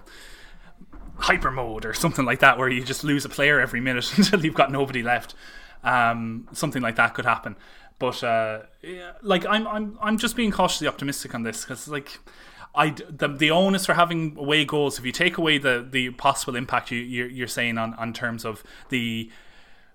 [1.16, 4.44] hyper mode or something like that where you just lose a player every minute until
[4.44, 5.34] you've got nobody left.
[5.82, 7.56] Um, something like that could happen.
[7.98, 12.18] But uh, yeah, like I'm, I'm, I'm just being cautiously optimistic on this because like.
[12.78, 16.54] I, the, the onus for having away goals, if you take away the, the possible
[16.54, 19.30] impact you, you're, you're saying on, on terms of the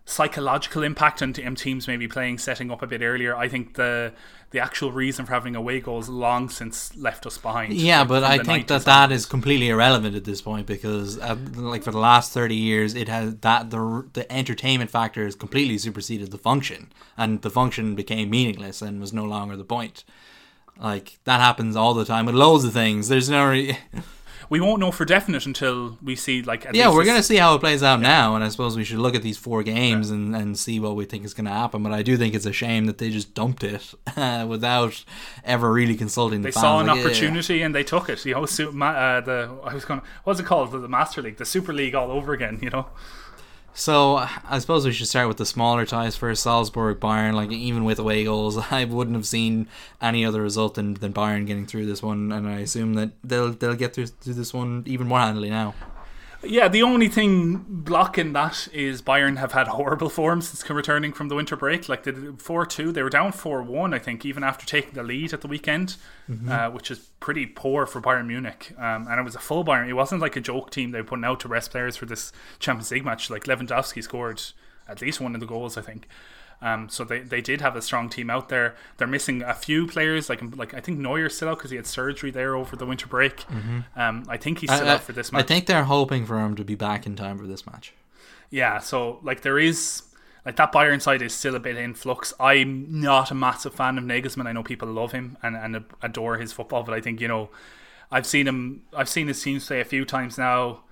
[0.06, 3.36] psychological impact and teams maybe playing setting up a bit earlier.
[3.36, 4.14] I think the
[4.52, 7.74] the actual reason for having away goals long since left us behind.
[7.74, 11.84] Yeah, but I think that that is completely irrelevant at this point because uh, like
[11.84, 16.32] for the last 30 years it has that the the entertainment factor has completely superseded
[16.32, 20.04] the function and the function became meaningless and was no longer the point.
[20.78, 23.08] Like that happens all the time with loads of things.
[23.08, 23.50] There's no.
[23.50, 23.78] Re-
[24.52, 26.66] we won't know for definite until we see like.
[26.68, 28.84] At yeah, we're this- gonna see how it plays out now, and I suppose we
[28.84, 31.82] should look at these four games and, and see what we think is gonna happen.
[31.82, 35.04] But I do think it's a shame that they just dumped it uh, without
[35.46, 36.62] ever really consulting the They fans.
[36.62, 38.24] saw an Like, yeah, opportunity and they took it.
[38.26, 40.02] You know, su- ma- uh, the I was going.
[40.26, 40.72] What's it called?
[40.74, 42.60] The, the Master League, the Super League, all over again.
[42.62, 42.88] You know.
[43.74, 46.44] So I suppose we should start with the smaller ties first.
[46.44, 47.34] Salzburg, Bayern.
[47.34, 49.68] Like even with away goals, I wouldn't have seen
[50.02, 53.52] any other result than, than Bayern getting through this one, and I assume that they'll
[53.52, 55.74] they'll get through, through this one even more handily now.
[56.44, 61.28] Yeah, the only thing blocking that is Bayern have had horrible form since returning from
[61.28, 61.88] the winter break.
[61.88, 65.04] Like the four two, they were down four one, I think, even after taking the
[65.04, 65.98] lead at the weekend,
[66.50, 68.74] uh, which is pretty poor for Bayern Munich.
[68.78, 69.88] Um, and it was a full Bayern.
[69.88, 72.32] It wasn't like a joke team they were putting out to rest players for this
[72.58, 73.30] Champions League match.
[73.30, 74.42] Like Lewandowski scored
[74.88, 76.08] at least one of the goals, I think.
[76.62, 78.76] Um, so they, they did have a strong team out there.
[78.98, 81.88] They're missing a few players, like like I think Neuer's still out because he had
[81.88, 83.46] surgery there over the winter break.
[83.96, 85.44] Um, I think he's still I, out for this match.
[85.44, 87.94] I think they're hoping for him to be back in time for this match.
[88.52, 90.04] Yeah, so like there is
[90.46, 92.34] like that Bayern side is still a bit in flux.
[92.40, 94.48] I'm not a massive fan of Nagelsmann.
[94.48, 97.50] I know people love him and, and adore his football, but I think you know
[98.12, 98.84] I've seen him.
[98.96, 100.84] I've seen his teams play a few times now.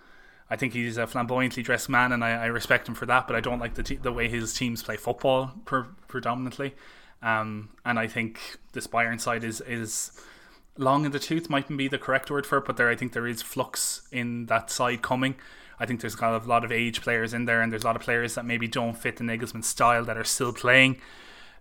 [0.50, 3.28] I think he's a flamboyantly dressed man, and I, I respect him for that.
[3.28, 5.52] But I don't like the the way his teams play football
[6.08, 6.76] predominantly.
[7.22, 8.40] Um, and I think
[8.74, 10.12] this Bayern side is is
[10.78, 13.14] long in the tooth mightn't be the correct word for it, but there I think
[13.14, 15.36] there is flux in that side coming.
[15.80, 17.96] I think there's got a lot of age players in there, and there's a lot
[17.96, 21.00] of players that maybe don't fit the Nagelsmann style that are still playing.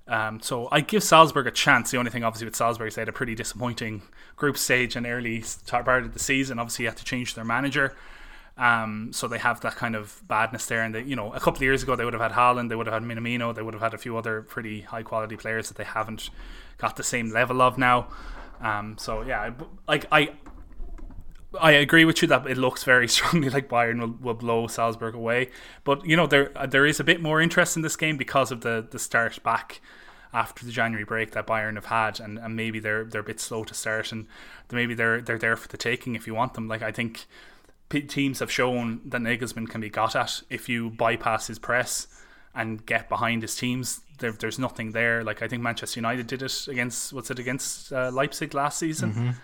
[0.08, 1.90] Um, so I give Salzburg a chance.
[1.90, 4.02] The only thing, obviously, with Salzburg is they had a pretty disappointing
[4.36, 6.58] group stage and early part of the season.
[6.58, 7.94] Obviously, you had to change their manager.
[8.58, 11.58] Um, so they have that kind of badness there, and they, you know, a couple
[11.58, 13.74] of years ago they would have had Haaland, they would have had Minamino, they would
[13.74, 16.30] have had a few other pretty high quality players that they haven't
[16.76, 18.08] got the same level of now.
[18.60, 19.52] Um, so yeah,
[19.86, 20.32] like I,
[21.60, 25.14] I agree with you that it looks very strongly like Bayern will, will blow Salzburg
[25.14, 25.50] away,
[25.84, 28.62] but you know there there is a bit more interest in this game because of
[28.62, 29.80] the the start back
[30.32, 33.40] after the January break that Bayern have had, and, and maybe they're they're a bit
[33.40, 34.26] slow to start, and
[34.72, 36.68] maybe they're they're there for the taking if you want them.
[36.68, 37.26] Like I think
[37.90, 42.06] teams have shown that Nagelsmann can be got at if you bypass his press
[42.54, 44.00] and get behind his teams.
[44.18, 45.22] There, there's nothing there.
[45.24, 49.36] Like I think Manchester United did it against what's it against uh, Leipzig last season.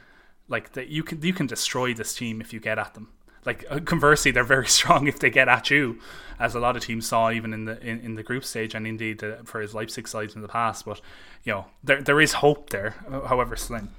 [0.49, 3.09] Like that you can you can destroy this team if you get at them.
[3.45, 6.01] Like uh, conversely, they're very strong if they get at you,
[6.39, 8.87] as a lot of teams saw even in the in, in the group stage and
[8.87, 10.85] indeed uh, for his Leipzig sides in the past.
[10.85, 11.01] But
[11.45, 13.91] you know there there is hope there, uh, however slim.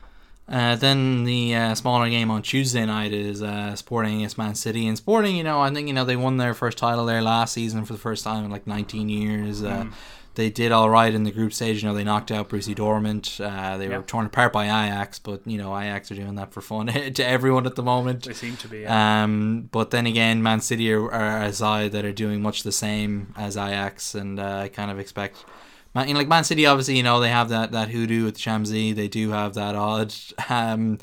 [0.48, 4.88] Uh, then the uh, smaller game on Tuesday night is uh, Sporting against Man City.
[4.88, 7.54] And Sporting, you know, I think you know they won their first title there last
[7.54, 9.64] season for the first time in like 19 years.
[9.64, 9.86] Uh,
[10.36, 11.82] They did all right in the group stage.
[11.82, 13.39] You know, they knocked out Borussia Dortmund.
[13.39, 14.00] Uh, they Yeah.
[14.00, 17.26] were torn apart by Ajax, but you know, Ajax are doing that for fun to
[17.26, 18.24] everyone at the moment.
[18.26, 18.80] They seem to be.
[18.82, 19.24] Yeah.
[19.24, 22.74] Um, but then again, Man City are, are a side that are doing much the
[22.74, 25.46] same as Ajax, and uh, I kind of expect.
[25.96, 28.93] Man, like Man City, obviously, you know they have that that hoodoo with Chamsi.
[28.93, 30.14] They do have that odd
[30.50, 31.00] um,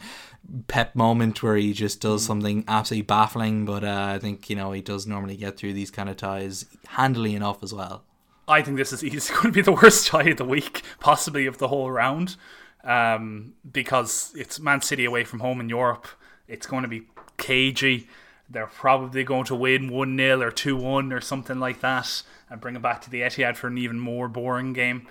[0.69, 3.65] Pep moment where he just does something absolutely baffling.
[3.65, 6.67] But uh, I think you know he does normally get through these kind of ties
[6.89, 8.05] handily enough as well.
[8.47, 11.47] I think this is easily going to be the worst tie of the week, possibly
[11.47, 12.37] of the whole round,
[12.85, 16.07] um, because it's Man City away from home in Europe.
[16.47, 17.07] It's going to be
[17.39, 18.09] cagey.
[18.53, 22.61] They're probably going to win 1 0 or 2 1 or something like that and
[22.61, 25.09] bring it back to the Etihad for an even more boring game.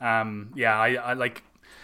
[0.00, 1.42] Um, yeah, I, I like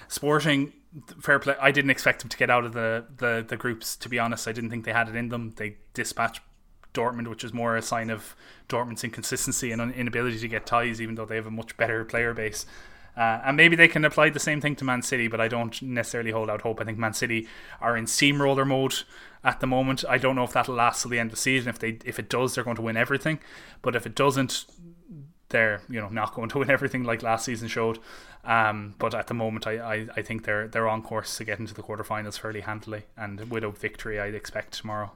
[0.09, 0.73] Sporting.
[1.21, 1.55] Fair play.
[1.61, 4.49] I didn't expect them to get out of the, the, the groups, to be honest.
[4.49, 5.53] I didn't think they had it in them.
[5.57, 6.41] They dispatched
[6.95, 8.35] Dortmund, which is more a sign of
[8.69, 12.33] Dortmund's inconsistency and inability to get ties, even though they have a much better player
[12.33, 12.65] base.
[13.17, 15.81] Uh, and maybe they can apply the same thing to Man City, but I don't
[15.83, 16.81] necessarily hold out hope.
[16.81, 17.49] I think Man City
[17.81, 18.95] are in steamroller mode
[19.49, 20.05] at the moment.
[20.09, 21.71] I don't know if that'll last till the end of the season.
[21.71, 23.39] If they if it does, they're going to win everything.
[23.81, 24.67] But if it doesn't,
[25.49, 27.99] they're you know not going to win everything like last season showed.
[28.45, 31.59] Um, but at the moment, I, I, I think they're they're on course to get
[31.59, 35.13] into the quarterfinals fairly handily, and with a victory, I'd expect tomorrow.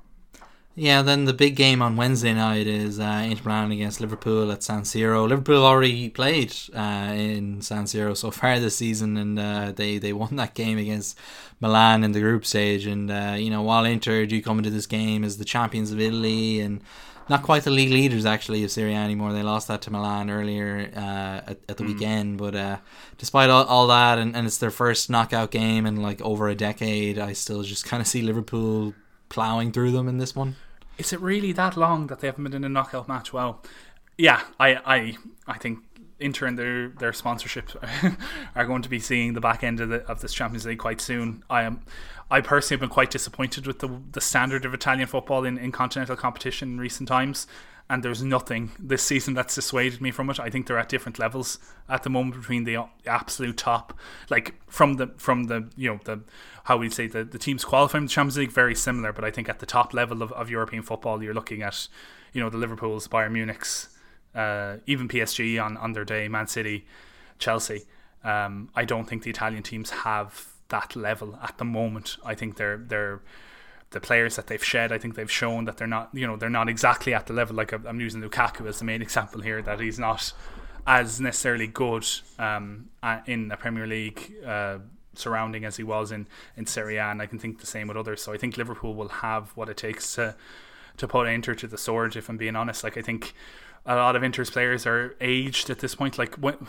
[0.75, 4.63] Yeah, then the big game on Wednesday night is uh, Inter Milan against Liverpool at
[4.63, 5.29] San Siro.
[5.29, 10.15] Liverpool already played uh, in San Siro so far this season, and uh, they they
[10.15, 11.19] won that game against
[11.61, 12.87] Milan in the group stage.
[12.87, 16.01] And uh, you know, while Inter do come into this game as the champions of
[16.01, 16.81] Italy and
[17.29, 20.31] not quite the league leaders actually of Serie A anymore, they lost that to Milan
[20.31, 22.39] earlier uh, at, at the weekend.
[22.39, 22.79] But uh,
[23.19, 26.55] despite all, all that, and, and it's their first knockout game in like over a
[26.55, 28.95] decade, I still just kind of see Liverpool
[29.33, 30.57] plowing through them in this one.
[30.99, 33.33] Is it really that long that they haven't been in a knockout match?
[33.33, 33.63] Well,
[34.19, 35.17] yeah, I I
[35.47, 35.79] I think
[36.21, 37.71] Inter and their their sponsorship
[38.55, 41.01] are going to be seeing the back end of the of this Champions League quite
[41.01, 41.43] soon.
[41.49, 41.81] I am.
[42.31, 45.73] I personally have been quite disappointed with the the standard of Italian football in, in
[45.73, 47.47] continental competition in recent times
[47.91, 50.41] and there's nothing this season that's dissuaded me from it.
[50.41, 51.59] I think they're at different levels
[51.89, 53.99] at the moment between the absolute top,
[54.31, 56.21] like from the from the you know the
[56.65, 59.49] how we say the the teams qualifying the Champions League very similar, but I think
[59.49, 61.89] at the top level of, of European football, you're looking at
[62.33, 63.89] you know the Liverpool's, Bayern Munich's,
[64.35, 66.87] uh, even PSG on on their day, Man City,
[67.39, 67.87] Chelsea.
[68.25, 72.17] Um, I don't think the Italian teams have that level at the moment.
[72.25, 73.21] I think they're they're
[73.93, 76.51] the players that they've shed, I think they've shown that they're not, you know, they're
[76.51, 77.57] not exactly at the level.
[77.57, 80.33] Like I'm using Lukaku as the main example here, that he's not
[80.87, 82.07] as necessarily good
[82.39, 82.91] um,
[83.27, 84.79] in a Premier League uh,
[85.15, 86.27] surrounding as he was in
[86.57, 88.23] in Serie A, and I can think the same with others.
[88.23, 90.35] So I think Liverpool will have what it takes to
[90.97, 92.17] to put Inter to the sword.
[92.17, 93.35] If I'm being honest, like I think
[93.87, 96.19] a lot of Inter's players are aged at this point.
[96.19, 96.67] Like when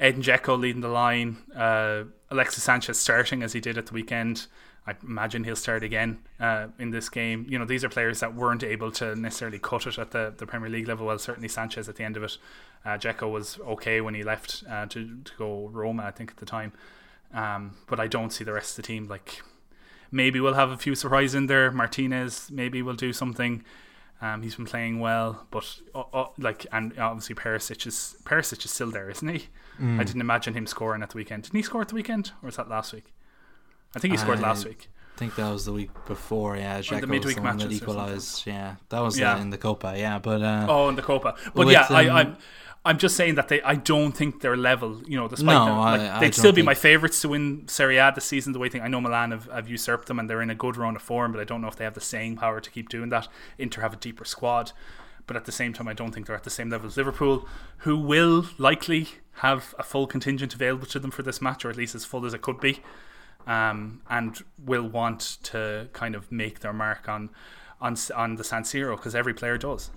[0.00, 4.46] Edin Dzeko leading the line, uh, Alexis Sanchez starting as he did at the weekend.
[4.88, 7.44] I imagine he'll start again uh, in this game.
[7.46, 10.46] You know, these are players that weren't able to necessarily cut it at the, the
[10.46, 11.06] Premier League level.
[11.06, 12.38] Well, certainly Sanchez at the end of it.
[12.86, 16.38] Uh, Dzeko was okay when he left uh, to, to go Roma, I think, at
[16.38, 16.72] the time.
[17.34, 19.08] Um, but I don't see the rest of the team.
[19.08, 19.42] Like,
[20.10, 21.70] maybe we'll have a few surprises in there.
[21.70, 23.64] Martinez maybe we'll do something.
[24.22, 28.70] Um, he's been playing well, but uh, uh, like, and obviously Perisic is Perisic is
[28.72, 29.46] still there, isn't he?
[29.80, 30.00] Mm.
[30.00, 31.44] I didn't imagine him scoring at the weekend.
[31.44, 33.12] Didn't he score at the weekend, or was that last week?
[33.94, 34.88] I think he scored I last week.
[35.16, 36.56] I think that was the week before.
[36.56, 38.46] Yeah, the midweek match that equalized.
[38.46, 39.34] Yeah, that was yeah.
[39.34, 39.94] Uh, in the Copa.
[39.96, 41.34] Yeah, but uh, oh, in the Copa.
[41.54, 42.36] But with, yeah, um, I, I'm.
[42.84, 43.60] I'm just saying that they.
[43.62, 45.02] I don't think they're level.
[45.06, 46.66] You know, despite no, them, like, I, they'd still be think...
[46.66, 48.52] my favourites to win Serie A this season.
[48.52, 50.76] The way thing I know Milan have, have usurped them and they're in a good
[50.76, 52.88] run of form, but I don't know if they have the same power to keep
[52.88, 53.26] doing that.
[53.58, 54.70] Inter have a deeper squad,
[55.26, 57.48] but at the same time, I don't think they're at the same level as Liverpool,
[57.78, 59.08] who will likely
[59.38, 62.24] have a full contingent available to them for this match, or at least as full
[62.24, 62.80] as it could be
[63.48, 67.30] um, and will want to kind of make their mark on
[67.80, 69.90] on on the San Siro because every player does.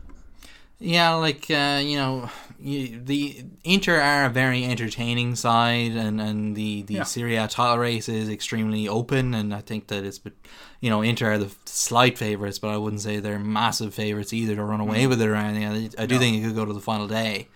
[0.80, 2.30] Yeah, like uh, you know,
[2.60, 7.04] you, the Inter are a very entertaining side, and, and the the yeah.
[7.04, 10.34] Serie A title race is extremely open, and I think that it's, but
[10.80, 14.56] you know, Inter are the slight favorites, but I wouldn't say they're massive favorites either
[14.56, 15.10] to run away mm.
[15.10, 15.68] with it or anything.
[15.68, 16.20] I, I do no.
[16.20, 17.48] think it could go to the final day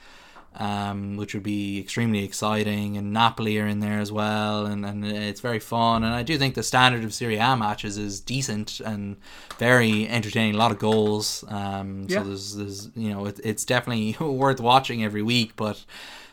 [0.58, 2.98] um, which would be extremely exciting.
[2.98, 6.04] And Napoli are in there as well, and, and it's very fun.
[6.04, 9.18] And I do think the standard of Serie A matches is decent and
[9.58, 10.56] very entertaining.
[10.56, 11.44] A lot of goals.
[11.48, 12.20] Um, yeah.
[12.20, 15.56] So there's, there's you know, it, it's definitely worth watching every week.
[15.56, 15.84] But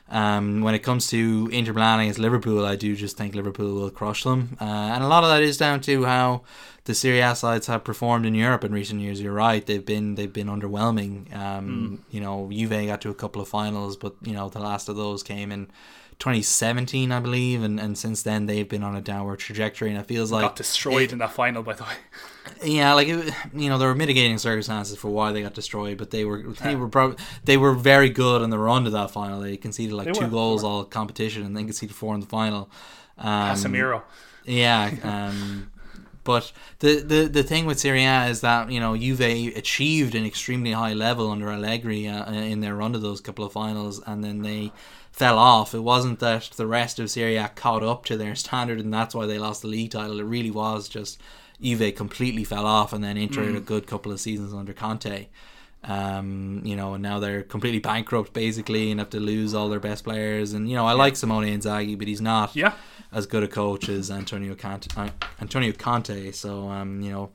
[0.08, 3.90] um, when it comes to Inter Milan against Liverpool, I do just think Liverpool will
[3.90, 6.42] crush them, uh, and a lot of that is down to how
[6.84, 9.20] the Serie A sides have performed in Europe in recent years.
[9.20, 11.34] You're right; they've been they've been underwhelming.
[11.34, 12.14] Um, mm.
[12.14, 14.96] You know, Juve got to a couple of finals, but you know the last of
[14.96, 15.68] those came in
[16.22, 19.90] 2017, I believe, and, and since then they've been on a downward trajectory.
[19.90, 21.96] And it feels like got destroyed it, in that final, by the way.
[22.62, 26.12] Yeah, like it, you know, there were mitigating circumstances for why they got destroyed, but
[26.12, 29.40] they were they were pro- they were very good on the run to that final.
[29.40, 32.26] They conceded like they two were, goals all competition, and then conceded four in the
[32.26, 32.70] final.
[33.18, 34.02] Um, Casemiro.
[34.44, 34.90] Yeah.
[35.02, 35.72] Um,
[36.24, 40.24] but the, the, the thing with Serie A is that you know Juve achieved an
[40.24, 44.22] extremely high level under Allegri uh, in their run to those couple of finals, and
[44.22, 44.70] then they
[45.12, 45.74] fell off.
[45.74, 49.14] It wasn't that the rest of Serie A caught up to their standard and that's
[49.14, 50.18] why they lost the league title.
[50.18, 51.20] It really was just
[51.60, 53.56] Juve completely fell off and then entered mm.
[53.56, 55.28] a good couple of seasons under Conte.
[55.84, 59.80] Um, you know, and now they're completely bankrupt basically and have to lose all their
[59.80, 60.52] best players.
[60.52, 60.98] And you know, I yeah.
[60.98, 62.74] like Simone Inzaghi, but he's not yeah.
[63.12, 64.88] as good a coach as Antonio Conte.
[64.96, 65.08] Uh,
[65.40, 66.30] Antonio Conte.
[66.30, 67.30] So um, you know,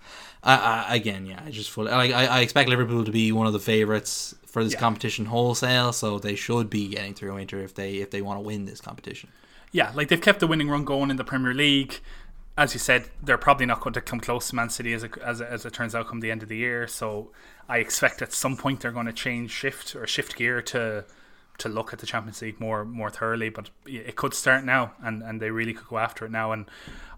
[0.48, 3.54] I, I, again, yeah, I just fully, I, I expect Liverpool to be one of
[3.54, 4.80] the favourites for this yeah.
[4.80, 8.42] competition wholesale, so they should be getting through Inter if they if they want to
[8.42, 9.30] win this competition.
[9.74, 12.00] Yeah, like they've kept the winning run going in the Premier League.
[12.58, 15.42] As you said, they're probably not going to come close to Man City as, as,
[15.42, 16.88] as it turns out come the end of the year.
[16.88, 17.30] So
[17.70, 21.06] I expect at some point they're going to change shift or shift gear to
[21.58, 23.50] to look at the Champions League more more thoroughly.
[23.50, 26.54] But it could start now, and, and they really could go after it now.
[26.54, 26.68] And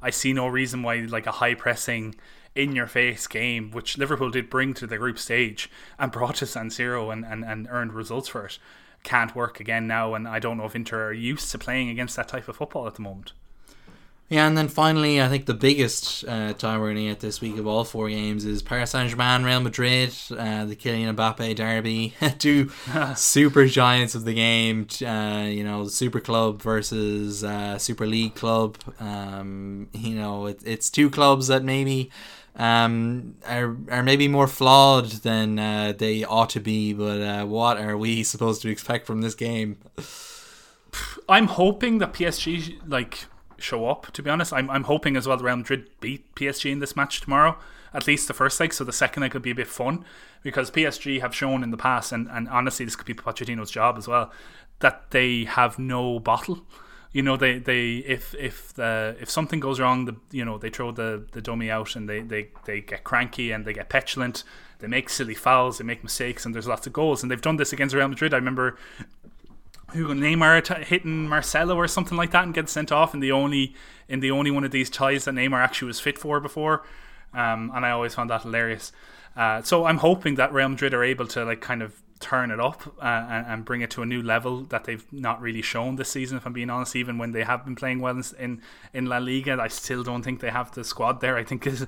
[0.02, 2.16] I see no reason why like a high pressing
[2.56, 6.46] in your face game, which Liverpool did bring to the group stage and brought to
[6.46, 8.60] San Siro and, and, and earned results for it,
[9.04, 10.14] can't work again now.
[10.14, 12.88] And I don't know if Inter are used to playing against that type of football
[12.88, 13.34] at the moment.
[14.30, 17.42] Yeah, and then finally, I think the biggest uh, time we're going to get this
[17.42, 21.56] week of all four games is Paris Saint Germain, Real Madrid, uh, the Kylian Mbappe
[21.56, 22.70] derby, two
[23.16, 24.86] super giants of the game.
[25.04, 28.78] Uh, you know, Super Club versus uh, Super League Club.
[29.00, 32.12] Um, you know, it, it's two clubs that maybe
[32.60, 36.94] um, are are maybe more flawed than uh, they ought to be.
[36.94, 39.78] But uh, what are we supposed to expect from this game?
[41.30, 43.26] I'm hoping that PSG like
[43.58, 44.12] show up.
[44.12, 46.96] To be honest, I'm I'm hoping as well that Real Madrid beat PSG in this
[46.96, 47.58] match tomorrow.
[47.92, 50.06] At least the first leg, so the second leg could be a bit fun
[50.44, 53.98] because PSG have shown in the past, and, and honestly, this could be Pochettino's job
[53.98, 54.32] as well,
[54.80, 56.68] that they have no bottle.
[57.12, 60.70] You know, they, they if if the if something goes wrong, the you know they
[60.70, 64.44] throw the, the dummy out and they, they, they get cranky and they get petulant.
[64.80, 67.22] They make silly fouls, they make mistakes, and there's lots of goals.
[67.22, 68.34] And they've done this against Real Madrid.
[68.34, 68.78] I remember
[69.92, 73.32] who Neymar t- hitting Marcelo or something like that and getting sent off in the
[73.32, 73.74] only
[74.08, 76.84] in the only one of these ties that Neymar actually was fit for before.
[77.34, 78.92] Um, and I always found that hilarious.
[79.36, 82.60] Uh, so I'm hoping that Real Madrid are able to like kind of turn it
[82.60, 86.10] up and, and, bring it to a new level that they've not really shown this
[86.10, 86.38] season.
[86.38, 88.62] If I'm being honest, even when they have been playing well in
[88.94, 91.38] in La Liga, I still don't think they have the squad there.
[91.38, 91.88] I think is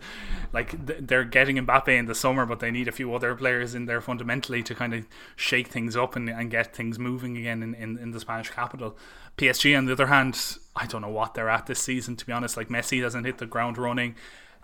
[0.54, 3.86] like they're getting Mbappe in the summer, but they need a few other players in
[3.88, 5.06] there fundamentally to kind of
[5.36, 8.96] shake things up and, and get things moving again in, in, in the Spanish capital.
[9.38, 12.16] PSG, on the other hand, I don't know what they're at this season.
[12.16, 14.16] To be honest, like Messi doesn't hit the ground running.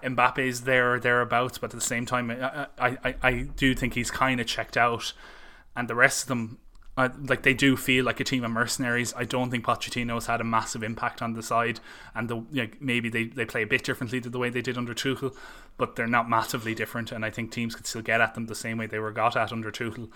[0.01, 4.11] Mbappe's there or thereabouts, but at the same time, I, I, I do think he's
[4.11, 5.13] kind of checked out
[5.77, 6.57] and the rest of them,
[6.97, 9.13] like they do feel like a team of mercenaries.
[9.15, 11.79] I don't think Pochettino's had a massive impact on the side,
[12.15, 14.77] and the like, maybe they, they play a bit differently to the way they did
[14.77, 15.37] under Tuchel,
[15.77, 17.11] but they're not massively different.
[17.11, 19.37] And I think teams could still get at them the same way they were got
[19.37, 20.09] at under Tuchel,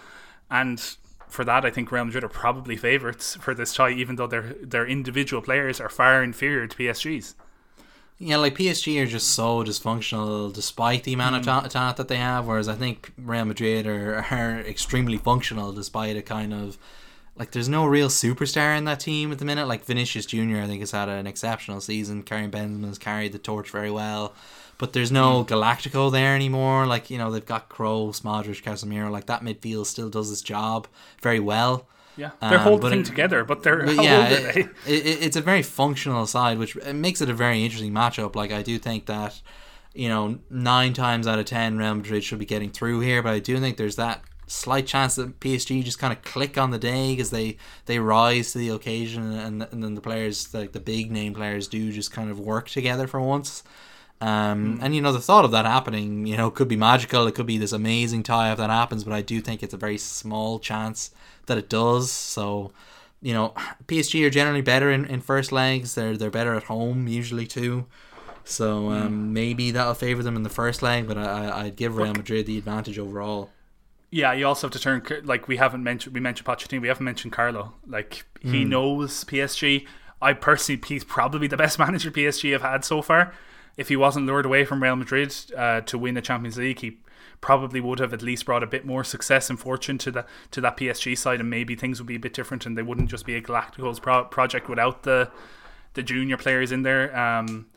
[0.50, 0.98] and
[1.28, 4.56] for that, I think Real Madrid are probably favourites for this tie, even though their
[4.62, 7.36] their individual players are far inferior to PSG's.
[8.24, 11.66] Yeah, like PSG are just so dysfunctional despite the amount mm.
[11.66, 16.16] of talent that they have, whereas I think Real Madrid are, are extremely functional despite
[16.16, 16.78] a kind of
[17.36, 19.68] like there's no real superstar in that team at the minute.
[19.68, 22.22] Like Vinicius Junior, I think has had an exceptional season.
[22.22, 24.36] Karim Benzema's carried the torch very well,
[24.78, 25.48] but there's no mm.
[25.48, 26.86] Galactico there anymore.
[26.86, 29.10] Like you know they've got Kroos, Modric, Casemiro.
[29.10, 30.88] Like that midfield still does its job
[31.24, 31.88] very well.
[32.22, 35.64] Yeah, they're um, holding thing together, but they're but yeah, it, it, it's a very
[35.64, 38.36] functional side, which makes it a very interesting matchup.
[38.36, 39.42] Like I do think that
[39.96, 43.34] you know nine times out of ten Real Madrid should be getting through here, but
[43.34, 46.78] I do think there's that slight chance that PSG just kind of click on the
[46.78, 47.58] day because they
[47.88, 51.68] they rise to the occasion, and and then the players like the big name players
[51.68, 53.64] do just kind of work together for once.
[54.22, 54.84] Um, mm.
[54.84, 57.26] And you know the thought of that happening, you know, could be magical.
[57.26, 59.78] It could be this amazing tie if that happens, but I do think it's a
[59.78, 61.10] very small chance
[61.48, 62.12] that it does.
[62.12, 62.72] So,
[63.22, 63.54] you know,
[63.88, 65.96] PSG are generally better in, in first legs.
[65.96, 67.88] They're they're better at home usually too.
[68.44, 69.32] So um, mm.
[69.32, 72.58] maybe that'll favour them in the first leg, but I, I'd give Real Madrid the
[72.58, 73.50] advantage overall.
[74.12, 76.14] Yeah, you also have to turn like we haven't mentioned.
[76.14, 76.82] We mentioned Pochettino.
[76.82, 77.74] We haven't mentioned Carlo.
[77.88, 78.68] Like he mm.
[78.68, 79.88] knows PSG.
[80.22, 83.34] I personally, he's probably the best manager PSG have had so far.
[83.78, 86.98] If he wasn't lured away from Real Madrid uh, to win the Champions League, he
[87.40, 90.62] probably would have at least brought a bit more success and fortune to the to
[90.62, 93.26] that PSG side, and maybe things would be a bit different, and they wouldn't just
[93.26, 95.32] be a Galacticos pro- project without the
[95.94, 97.16] the junior players in there.
[97.18, 97.68] Um,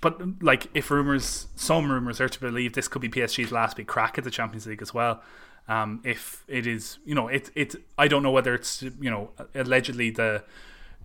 [0.00, 3.86] but like, if rumors, some rumors are to believe this could be PSG's last big
[3.86, 5.22] crack at the Champions League as well.
[5.68, 9.30] Um, if it is, you know, it it I don't know whether it's you know
[9.54, 10.44] allegedly the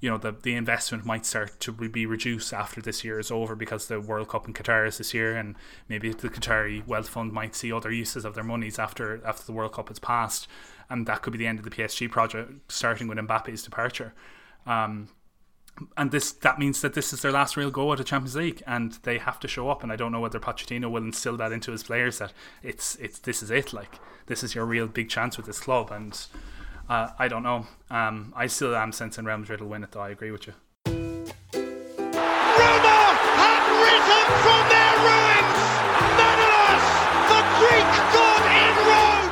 [0.01, 3.55] you know the the investment might start to be reduced after this year is over
[3.55, 5.55] because the World Cup in Qatar is this year, and
[5.87, 9.53] maybe the Qatari Wealth Fund might see other uses of their monies after after the
[9.53, 10.47] World Cup has passed,
[10.89, 14.13] and that could be the end of the PSG project, starting with Mbappe's departure.
[14.65, 15.09] Um,
[15.97, 18.63] and this that means that this is their last real go at a Champions League,
[18.65, 19.83] and they have to show up.
[19.83, 22.33] And I don't know whether Pochettino will instill that into his players that
[22.63, 25.91] it's it's this is it, like this is your real big chance with this club,
[25.91, 26.27] and
[26.89, 27.65] uh, I don't know.
[27.89, 30.01] Um, I still am sensing Real Madrid will win it, though.
[30.01, 30.53] I agree with you.
[30.86, 30.97] Roma
[33.41, 35.57] have risen from their ruins.
[36.19, 36.86] Manolas,
[37.29, 39.31] the Greek god in Rome.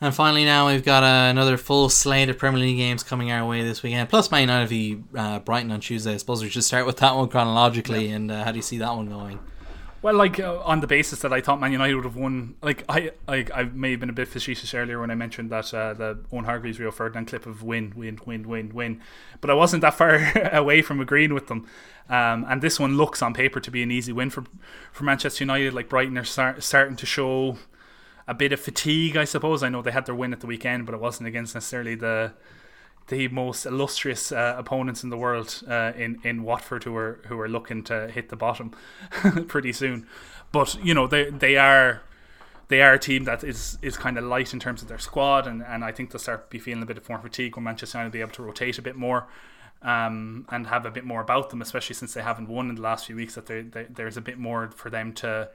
[0.00, 3.46] And finally, now we've got uh, another full slate of Premier League games coming our
[3.46, 4.08] way this weekend.
[4.08, 6.14] Plus, Man United v uh, Brighton on Tuesday.
[6.14, 8.08] I suppose we should start with that one chronologically.
[8.08, 8.16] Yeah.
[8.16, 9.38] And uh, how do you see that one going?
[10.02, 12.84] Well, like uh, on the basis that I thought Man United would have won, like
[12.88, 15.92] I, like I may have been a bit facetious earlier when I mentioned that uh,
[15.92, 19.02] the Owen Hargreaves Rio Ferdinand clip of win, win, win, win, win,
[19.42, 21.66] but I wasn't that far away from agreeing with them.
[22.08, 24.44] Um, and this one looks on paper to be an easy win for
[24.90, 25.74] for Manchester United.
[25.74, 27.58] Like Brighton are start, starting to show
[28.26, 29.62] a bit of fatigue, I suppose.
[29.62, 32.32] I know they had their win at the weekend, but it wasn't against necessarily the
[33.08, 37.38] the most illustrious uh, opponents in the world uh, in in Watford who are who
[37.40, 38.72] are looking to hit the bottom
[39.48, 40.06] pretty soon.
[40.52, 42.02] But you know they they are
[42.68, 45.46] they are a team that is is kind of light in terms of their squad,
[45.46, 47.98] and, and I think they'll start be feeling a bit of more fatigue when Manchester
[47.98, 49.26] United will be able to rotate a bit more.
[49.82, 52.82] Um, and have a bit more about them, especially since they haven't won in the
[52.82, 53.36] last few weeks.
[53.36, 55.48] That they, there's a bit more for them to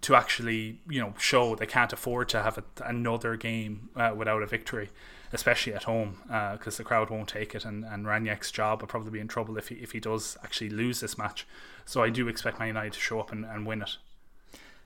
[0.00, 4.42] to actually you know show they can't afford to have a, another game uh, without
[4.42, 4.90] a victory,
[5.32, 8.88] especially at home, because uh, the crowd won't take it, and and Rangnick's job will
[8.88, 11.46] probably be in trouble if he if he does actually lose this match.
[11.84, 13.96] So I do expect Man United to show up and, and win it.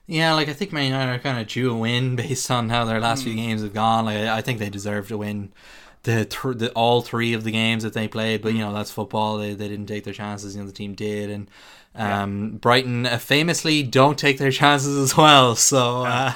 [0.05, 2.85] Yeah, like I think Man United are kind of due a win based on how
[2.85, 3.25] their last mm.
[3.25, 4.05] few games have gone.
[4.05, 5.51] Like I think they deserve to win
[6.03, 8.41] the, th- the all three of the games that they played.
[8.41, 9.37] But you know that's football.
[9.37, 10.55] They they didn't take their chances.
[10.55, 11.49] You know the team did, and
[11.95, 12.57] um, yeah.
[12.57, 15.55] Brighton uh, famously don't take their chances as well.
[15.55, 16.33] So uh,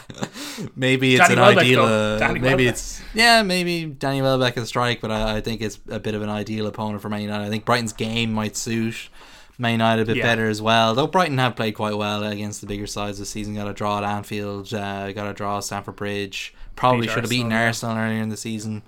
[0.76, 1.84] maybe it's Danny an Welbeck, ideal.
[1.84, 2.68] Uh, maybe Welbeck.
[2.68, 6.22] it's yeah, maybe Danny Welbeck can strike, but I, I, think it's a bit of
[6.22, 7.46] an ideal opponent for Man United.
[7.46, 9.10] I think Brighton's game might suit.
[9.60, 10.24] Man United a bit yeah.
[10.24, 10.94] better as well.
[10.94, 13.56] Though Brighton have played quite well against the bigger sides this season.
[13.56, 16.54] Got a draw at Anfield, uh, got a draw at Stamford Bridge.
[16.76, 18.84] Probably Beat should have beaten Arsenal earlier in the season.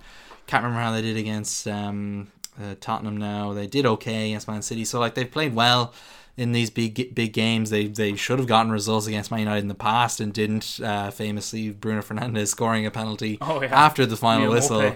[0.49, 3.53] Can't remember how they did against um, uh, Tottenham now.
[3.53, 4.83] They did okay against Man City.
[4.83, 5.93] So like they've played well
[6.37, 7.69] in these big big games.
[7.69, 10.79] They they should have gotten results against Man United in the past and didn't.
[10.83, 13.67] Uh, famously, Bruno Fernandes scoring a penalty oh, yeah.
[13.67, 14.95] after the final whistle.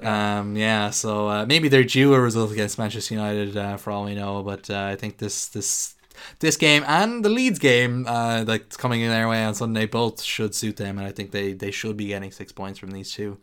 [0.00, 4.04] Um, yeah, so uh, maybe they're due a result against Manchester United uh, for all
[4.04, 4.44] we know.
[4.44, 5.96] But uh, I think this this
[6.38, 10.22] this game and the Leeds game uh, that's coming in their way on Sunday both
[10.22, 13.10] should suit them, and I think they they should be getting six points from these
[13.10, 13.38] two.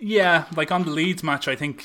[0.00, 1.84] Yeah, like on the Leeds match, I think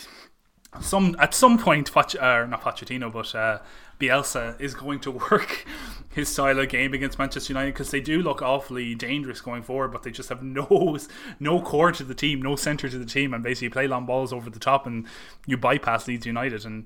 [0.80, 3.60] some at some point, Poch, uh, not Pochettino, but uh,
[4.00, 5.66] Bielsa is going to work
[6.10, 9.92] his style of game against Manchester United because they do look awfully dangerous going forward,
[9.92, 10.98] but they just have no
[11.40, 14.32] no core to the team, no centre to the team, and basically play long balls
[14.32, 15.06] over the top, and
[15.46, 16.86] you bypass Leeds United, and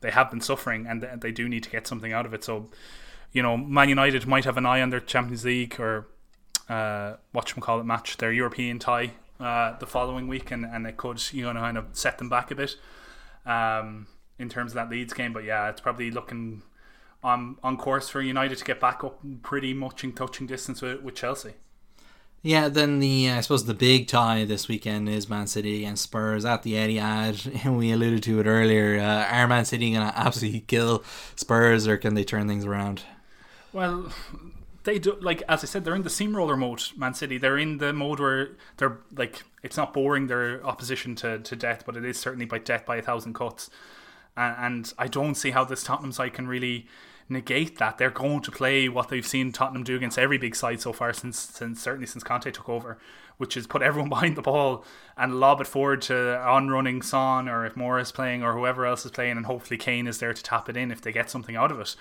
[0.00, 2.44] they have been suffering, and they do need to get something out of it.
[2.44, 2.68] So,
[3.32, 6.06] you know, Man United might have an eye on their Champions League or
[6.68, 9.12] uh, what you call it match, their European tie
[9.44, 12.50] uh, the following week, and and it could you know kind of set them back
[12.50, 12.76] a bit.
[13.46, 14.06] Um,
[14.38, 15.32] in terms of that Leeds game.
[15.32, 16.62] But yeah, it's probably looking
[17.22, 21.02] on on course for United to get back up pretty much in touching distance with,
[21.02, 21.54] with Chelsea.
[22.42, 26.44] Yeah, then the I suppose the big tie this weekend is Man City against Spurs
[26.44, 27.64] at the Etihad.
[27.64, 29.00] And we alluded to it earlier.
[29.00, 31.02] Uh, are Man City going to absolutely kill
[31.36, 33.02] Spurs, or can they turn things around?
[33.72, 34.12] Well,
[34.84, 35.16] they do.
[35.20, 36.82] Like as I said, they're in the steamroller mode.
[36.96, 41.38] Man City, they're in the mode where they're like it's not boring their opposition to
[41.40, 43.70] to death, but it is certainly by death by a thousand cuts
[44.36, 46.86] and I don't see how this Tottenham side can really
[47.28, 47.98] negate that.
[47.98, 51.12] They're going to play what they've seen Tottenham do against every big side so far
[51.12, 52.98] since, since certainly since Conte took over,
[53.36, 54.84] which is put everyone behind the ball
[55.16, 58.86] and lob it forward to on running Son or if Moura is playing or whoever
[58.86, 61.30] else is playing, and hopefully Kane is there to tap it in if they get
[61.30, 61.96] something out of it.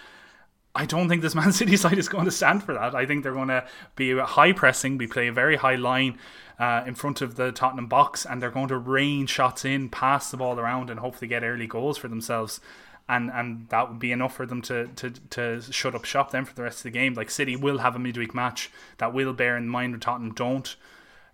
[0.75, 2.95] I don't think this Man City side is going to stand for that.
[2.95, 3.65] I think they're going to
[3.95, 6.17] be high pressing, be play a very high line
[6.59, 10.31] uh, in front of the Tottenham box, and they're going to rain shots in, pass
[10.31, 12.59] the ball around, and hopefully get early goals for themselves.
[13.07, 16.45] And and that would be enough for them to, to, to shut up shop then
[16.45, 17.13] for the rest of the game.
[17.13, 20.75] Like City will have a midweek match that will bear in mind, Tottenham don't.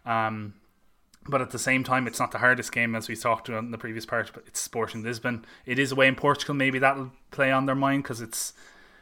[0.04, 0.56] Um,
[1.28, 3.72] but at the same time, it's not the hardest game as we talked about in
[3.72, 4.32] the previous part.
[4.34, 5.46] But it's Sporting Lisbon.
[5.66, 6.56] It is away in Portugal.
[6.56, 8.54] Maybe that'll play on their mind because it's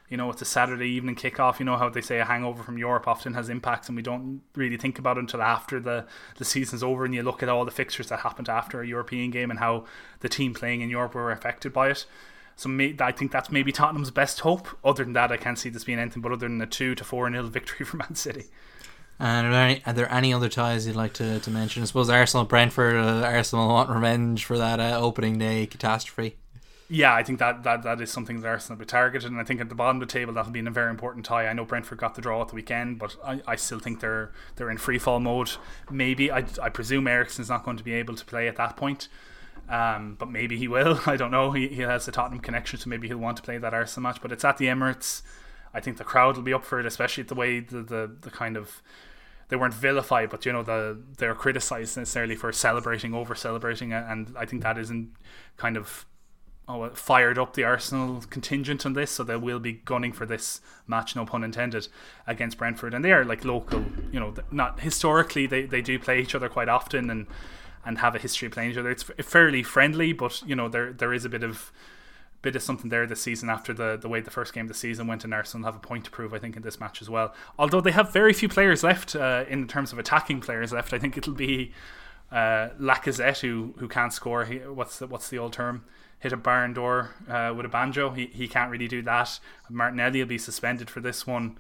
[0.10, 1.60] you know, it's a Saturday evening kickoff.
[1.60, 4.42] You know how they say a hangover from Europe often has impacts, and we don't
[4.56, 6.06] really think about it until after the,
[6.38, 9.32] the season's over and you look at all the fixtures that happened after a European
[9.32, 9.86] game and how
[10.22, 12.06] the team playing in Europe were affected by it.
[12.56, 14.68] So may, I think that's maybe Tottenham's best hope.
[14.84, 17.04] Other than that, I can't see this being anything but other than a 2 to
[17.04, 18.46] 4 nil victory for Man City.
[19.20, 21.82] And are there, any, are there any other ties you'd like to, to mention?
[21.82, 26.38] I suppose Arsenal Brentford, uh, Arsenal want revenge for that uh, opening day catastrophe
[26.90, 29.44] yeah, I think that, that that is something that Arsenal will be targeted, and I
[29.44, 31.48] think at the bottom of the table that'll be in a very important tie.
[31.48, 34.32] I know Brentford got the draw at the weekend, but I, I still think they're
[34.56, 35.52] they're in free fall mode.
[35.92, 39.10] Maybe I, I presume Eriksen's not going to be able to play at that point,
[39.68, 41.02] um, but maybe he will.
[41.06, 41.52] I don't know.
[41.52, 44.22] He, he has the Tottenham connection, so maybe he'll want to play that Arsenal match.
[44.22, 45.24] But it's at the Emirates.
[45.74, 48.32] I think the crowd will be up for it, especially the way the the, the
[48.32, 48.82] kind of
[49.50, 54.34] they weren't vilified, but you know the they're criticized necessarily for celebrating over celebrating, and
[54.38, 55.12] I think that isn't
[55.58, 56.06] kind of
[56.68, 60.62] oh, fired up the Arsenal contingent on this, so they will be gunning for this
[60.86, 61.88] match, no pun intended,
[62.26, 62.94] against Brentford.
[62.94, 66.50] And they are like local, you know, not historically they, they do play each other
[66.50, 67.28] quite often and
[67.86, 68.92] and have a history of playing each other.
[68.92, 71.72] It's fairly friendly, but you know there there is a bit of
[72.42, 74.74] bit of something there this season after the the way the first game of the
[74.74, 75.24] season went.
[75.24, 77.34] And Arsenal have a point to prove, I think, in this match as well.
[77.58, 81.00] Although they have very few players left uh, in terms of attacking players left, I
[81.00, 81.72] think it'll be
[82.30, 84.44] uh, Lacazette who who can't score.
[84.44, 85.86] He, what's the, what's the old term?
[86.20, 88.12] Hit a barn door uh, with a banjo.
[88.12, 89.40] He he can't really do that.
[89.70, 91.58] Martinelli will be suspended for this one.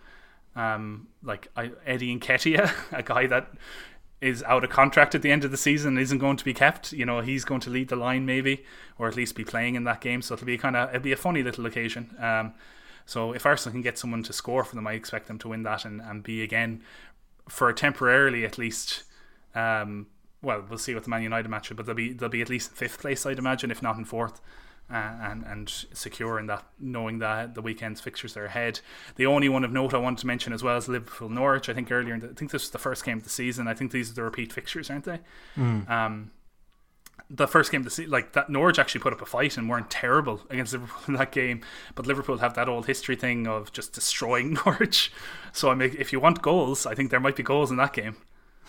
[0.55, 3.51] Um, like I, Eddie Nketiah, a guy that
[4.19, 6.91] is out of contract at the end of the season isn't going to be kept.
[6.91, 8.65] You know, he's going to lead the line maybe,
[8.97, 10.21] or at least be playing in that game.
[10.23, 12.15] So it'll be kind of it'll be a funny little occasion.
[12.19, 12.53] Um,
[13.05, 15.63] So if Arsenal can get someone to score for them, I expect them to win
[15.63, 16.83] that and, and be again,
[17.47, 19.03] for temporarily at least.
[19.55, 20.07] Um,
[20.41, 22.71] well, we'll see what the Man United match, but they'll be they'll be at least
[22.71, 24.41] in fifth place, I'd imagine, if not in fourth.
[24.89, 28.79] Uh, and and secure in that, knowing that the weekend's fixtures are ahead.
[29.17, 31.67] The only one of note I wanted to mention as well is Liverpool Norwich.
[31.67, 33.67] I think earlier, in the, I think this was the first game of the season.
[33.67, 35.19] I think these are the repeat fixtures, aren't they?
[35.57, 35.89] Mm.
[35.89, 36.31] Um,
[37.29, 39.69] the first game of the season, like that, Norwich actually put up a fight and
[39.69, 41.61] weren't terrible against Liverpool in that game.
[41.95, 45.11] But Liverpool have that old history thing of just destroying Norwich.
[45.51, 47.91] So I mean, if you want goals, I think there might be goals in that
[47.91, 48.15] game.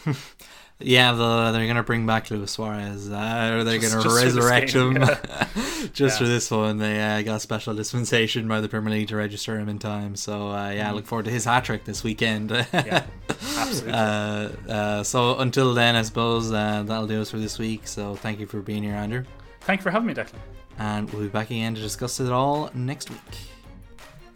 [0.80, 4.96] Yeah, the, they're gonna bring back Luis Suarez, uh, they're Just- gonna just resurrect him
[4.96, 5.18] yeah.
[5.92, 6.18] just Yeah.
[6.18, 6.78] for this one.
[6.78, 10.14] They uh, got special dispensation by the Premier League to register him in time.
[10.14, 12.50] So uh, yeah, I look forward to his hat trick this weekend.
[12.72, 13.92] Yeah, absolutely.
[13.92, 17.88] Uh, uh, so until then, I suppose uh, that'll do us for this week.
[17.88, 19.24] So thank you for being here, Andrew,
[19.62, 20.38] Thank you for having me, Declan.
[20.78, 23.18] and we'll be back again to discuss it all next week.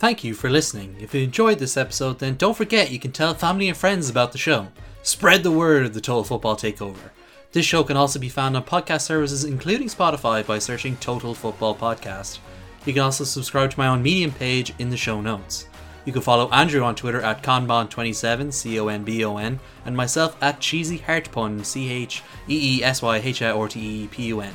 [0.03, 0.97] Thank you for listening.
[0.99, 4.33] If you enjoyed this episode, then don't forget you can tell family and friends about
[4.33, 4.67] the show.
[5.05, 7.11] Spread the word of the Total Football Takeover.
[7.53, 11.77] This show can also be found on podcast services, including Spotify, by searching Total Football
[11.77, 12.41] Podcast.
[12.85, 15.69] You can also subscribe to my own Medium page in the show notes.
[16.05, 19.97] You can follow Andrew on Twitter at Conbon27, C O N B O N, and
[19.97, 24.09] myself at Cheesy Heartpun, C H E E S Y H I R T E
[24.09, 24.53] P U N.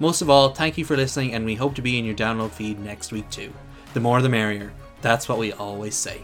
[0.00, 2.50] Most of all, thank you for listening, and we hope to be in your download
[2.50, 3.52] feed next week too.
[3.94, 4.72] The more the merrier.
[5.00, 6.22] That's what we always say.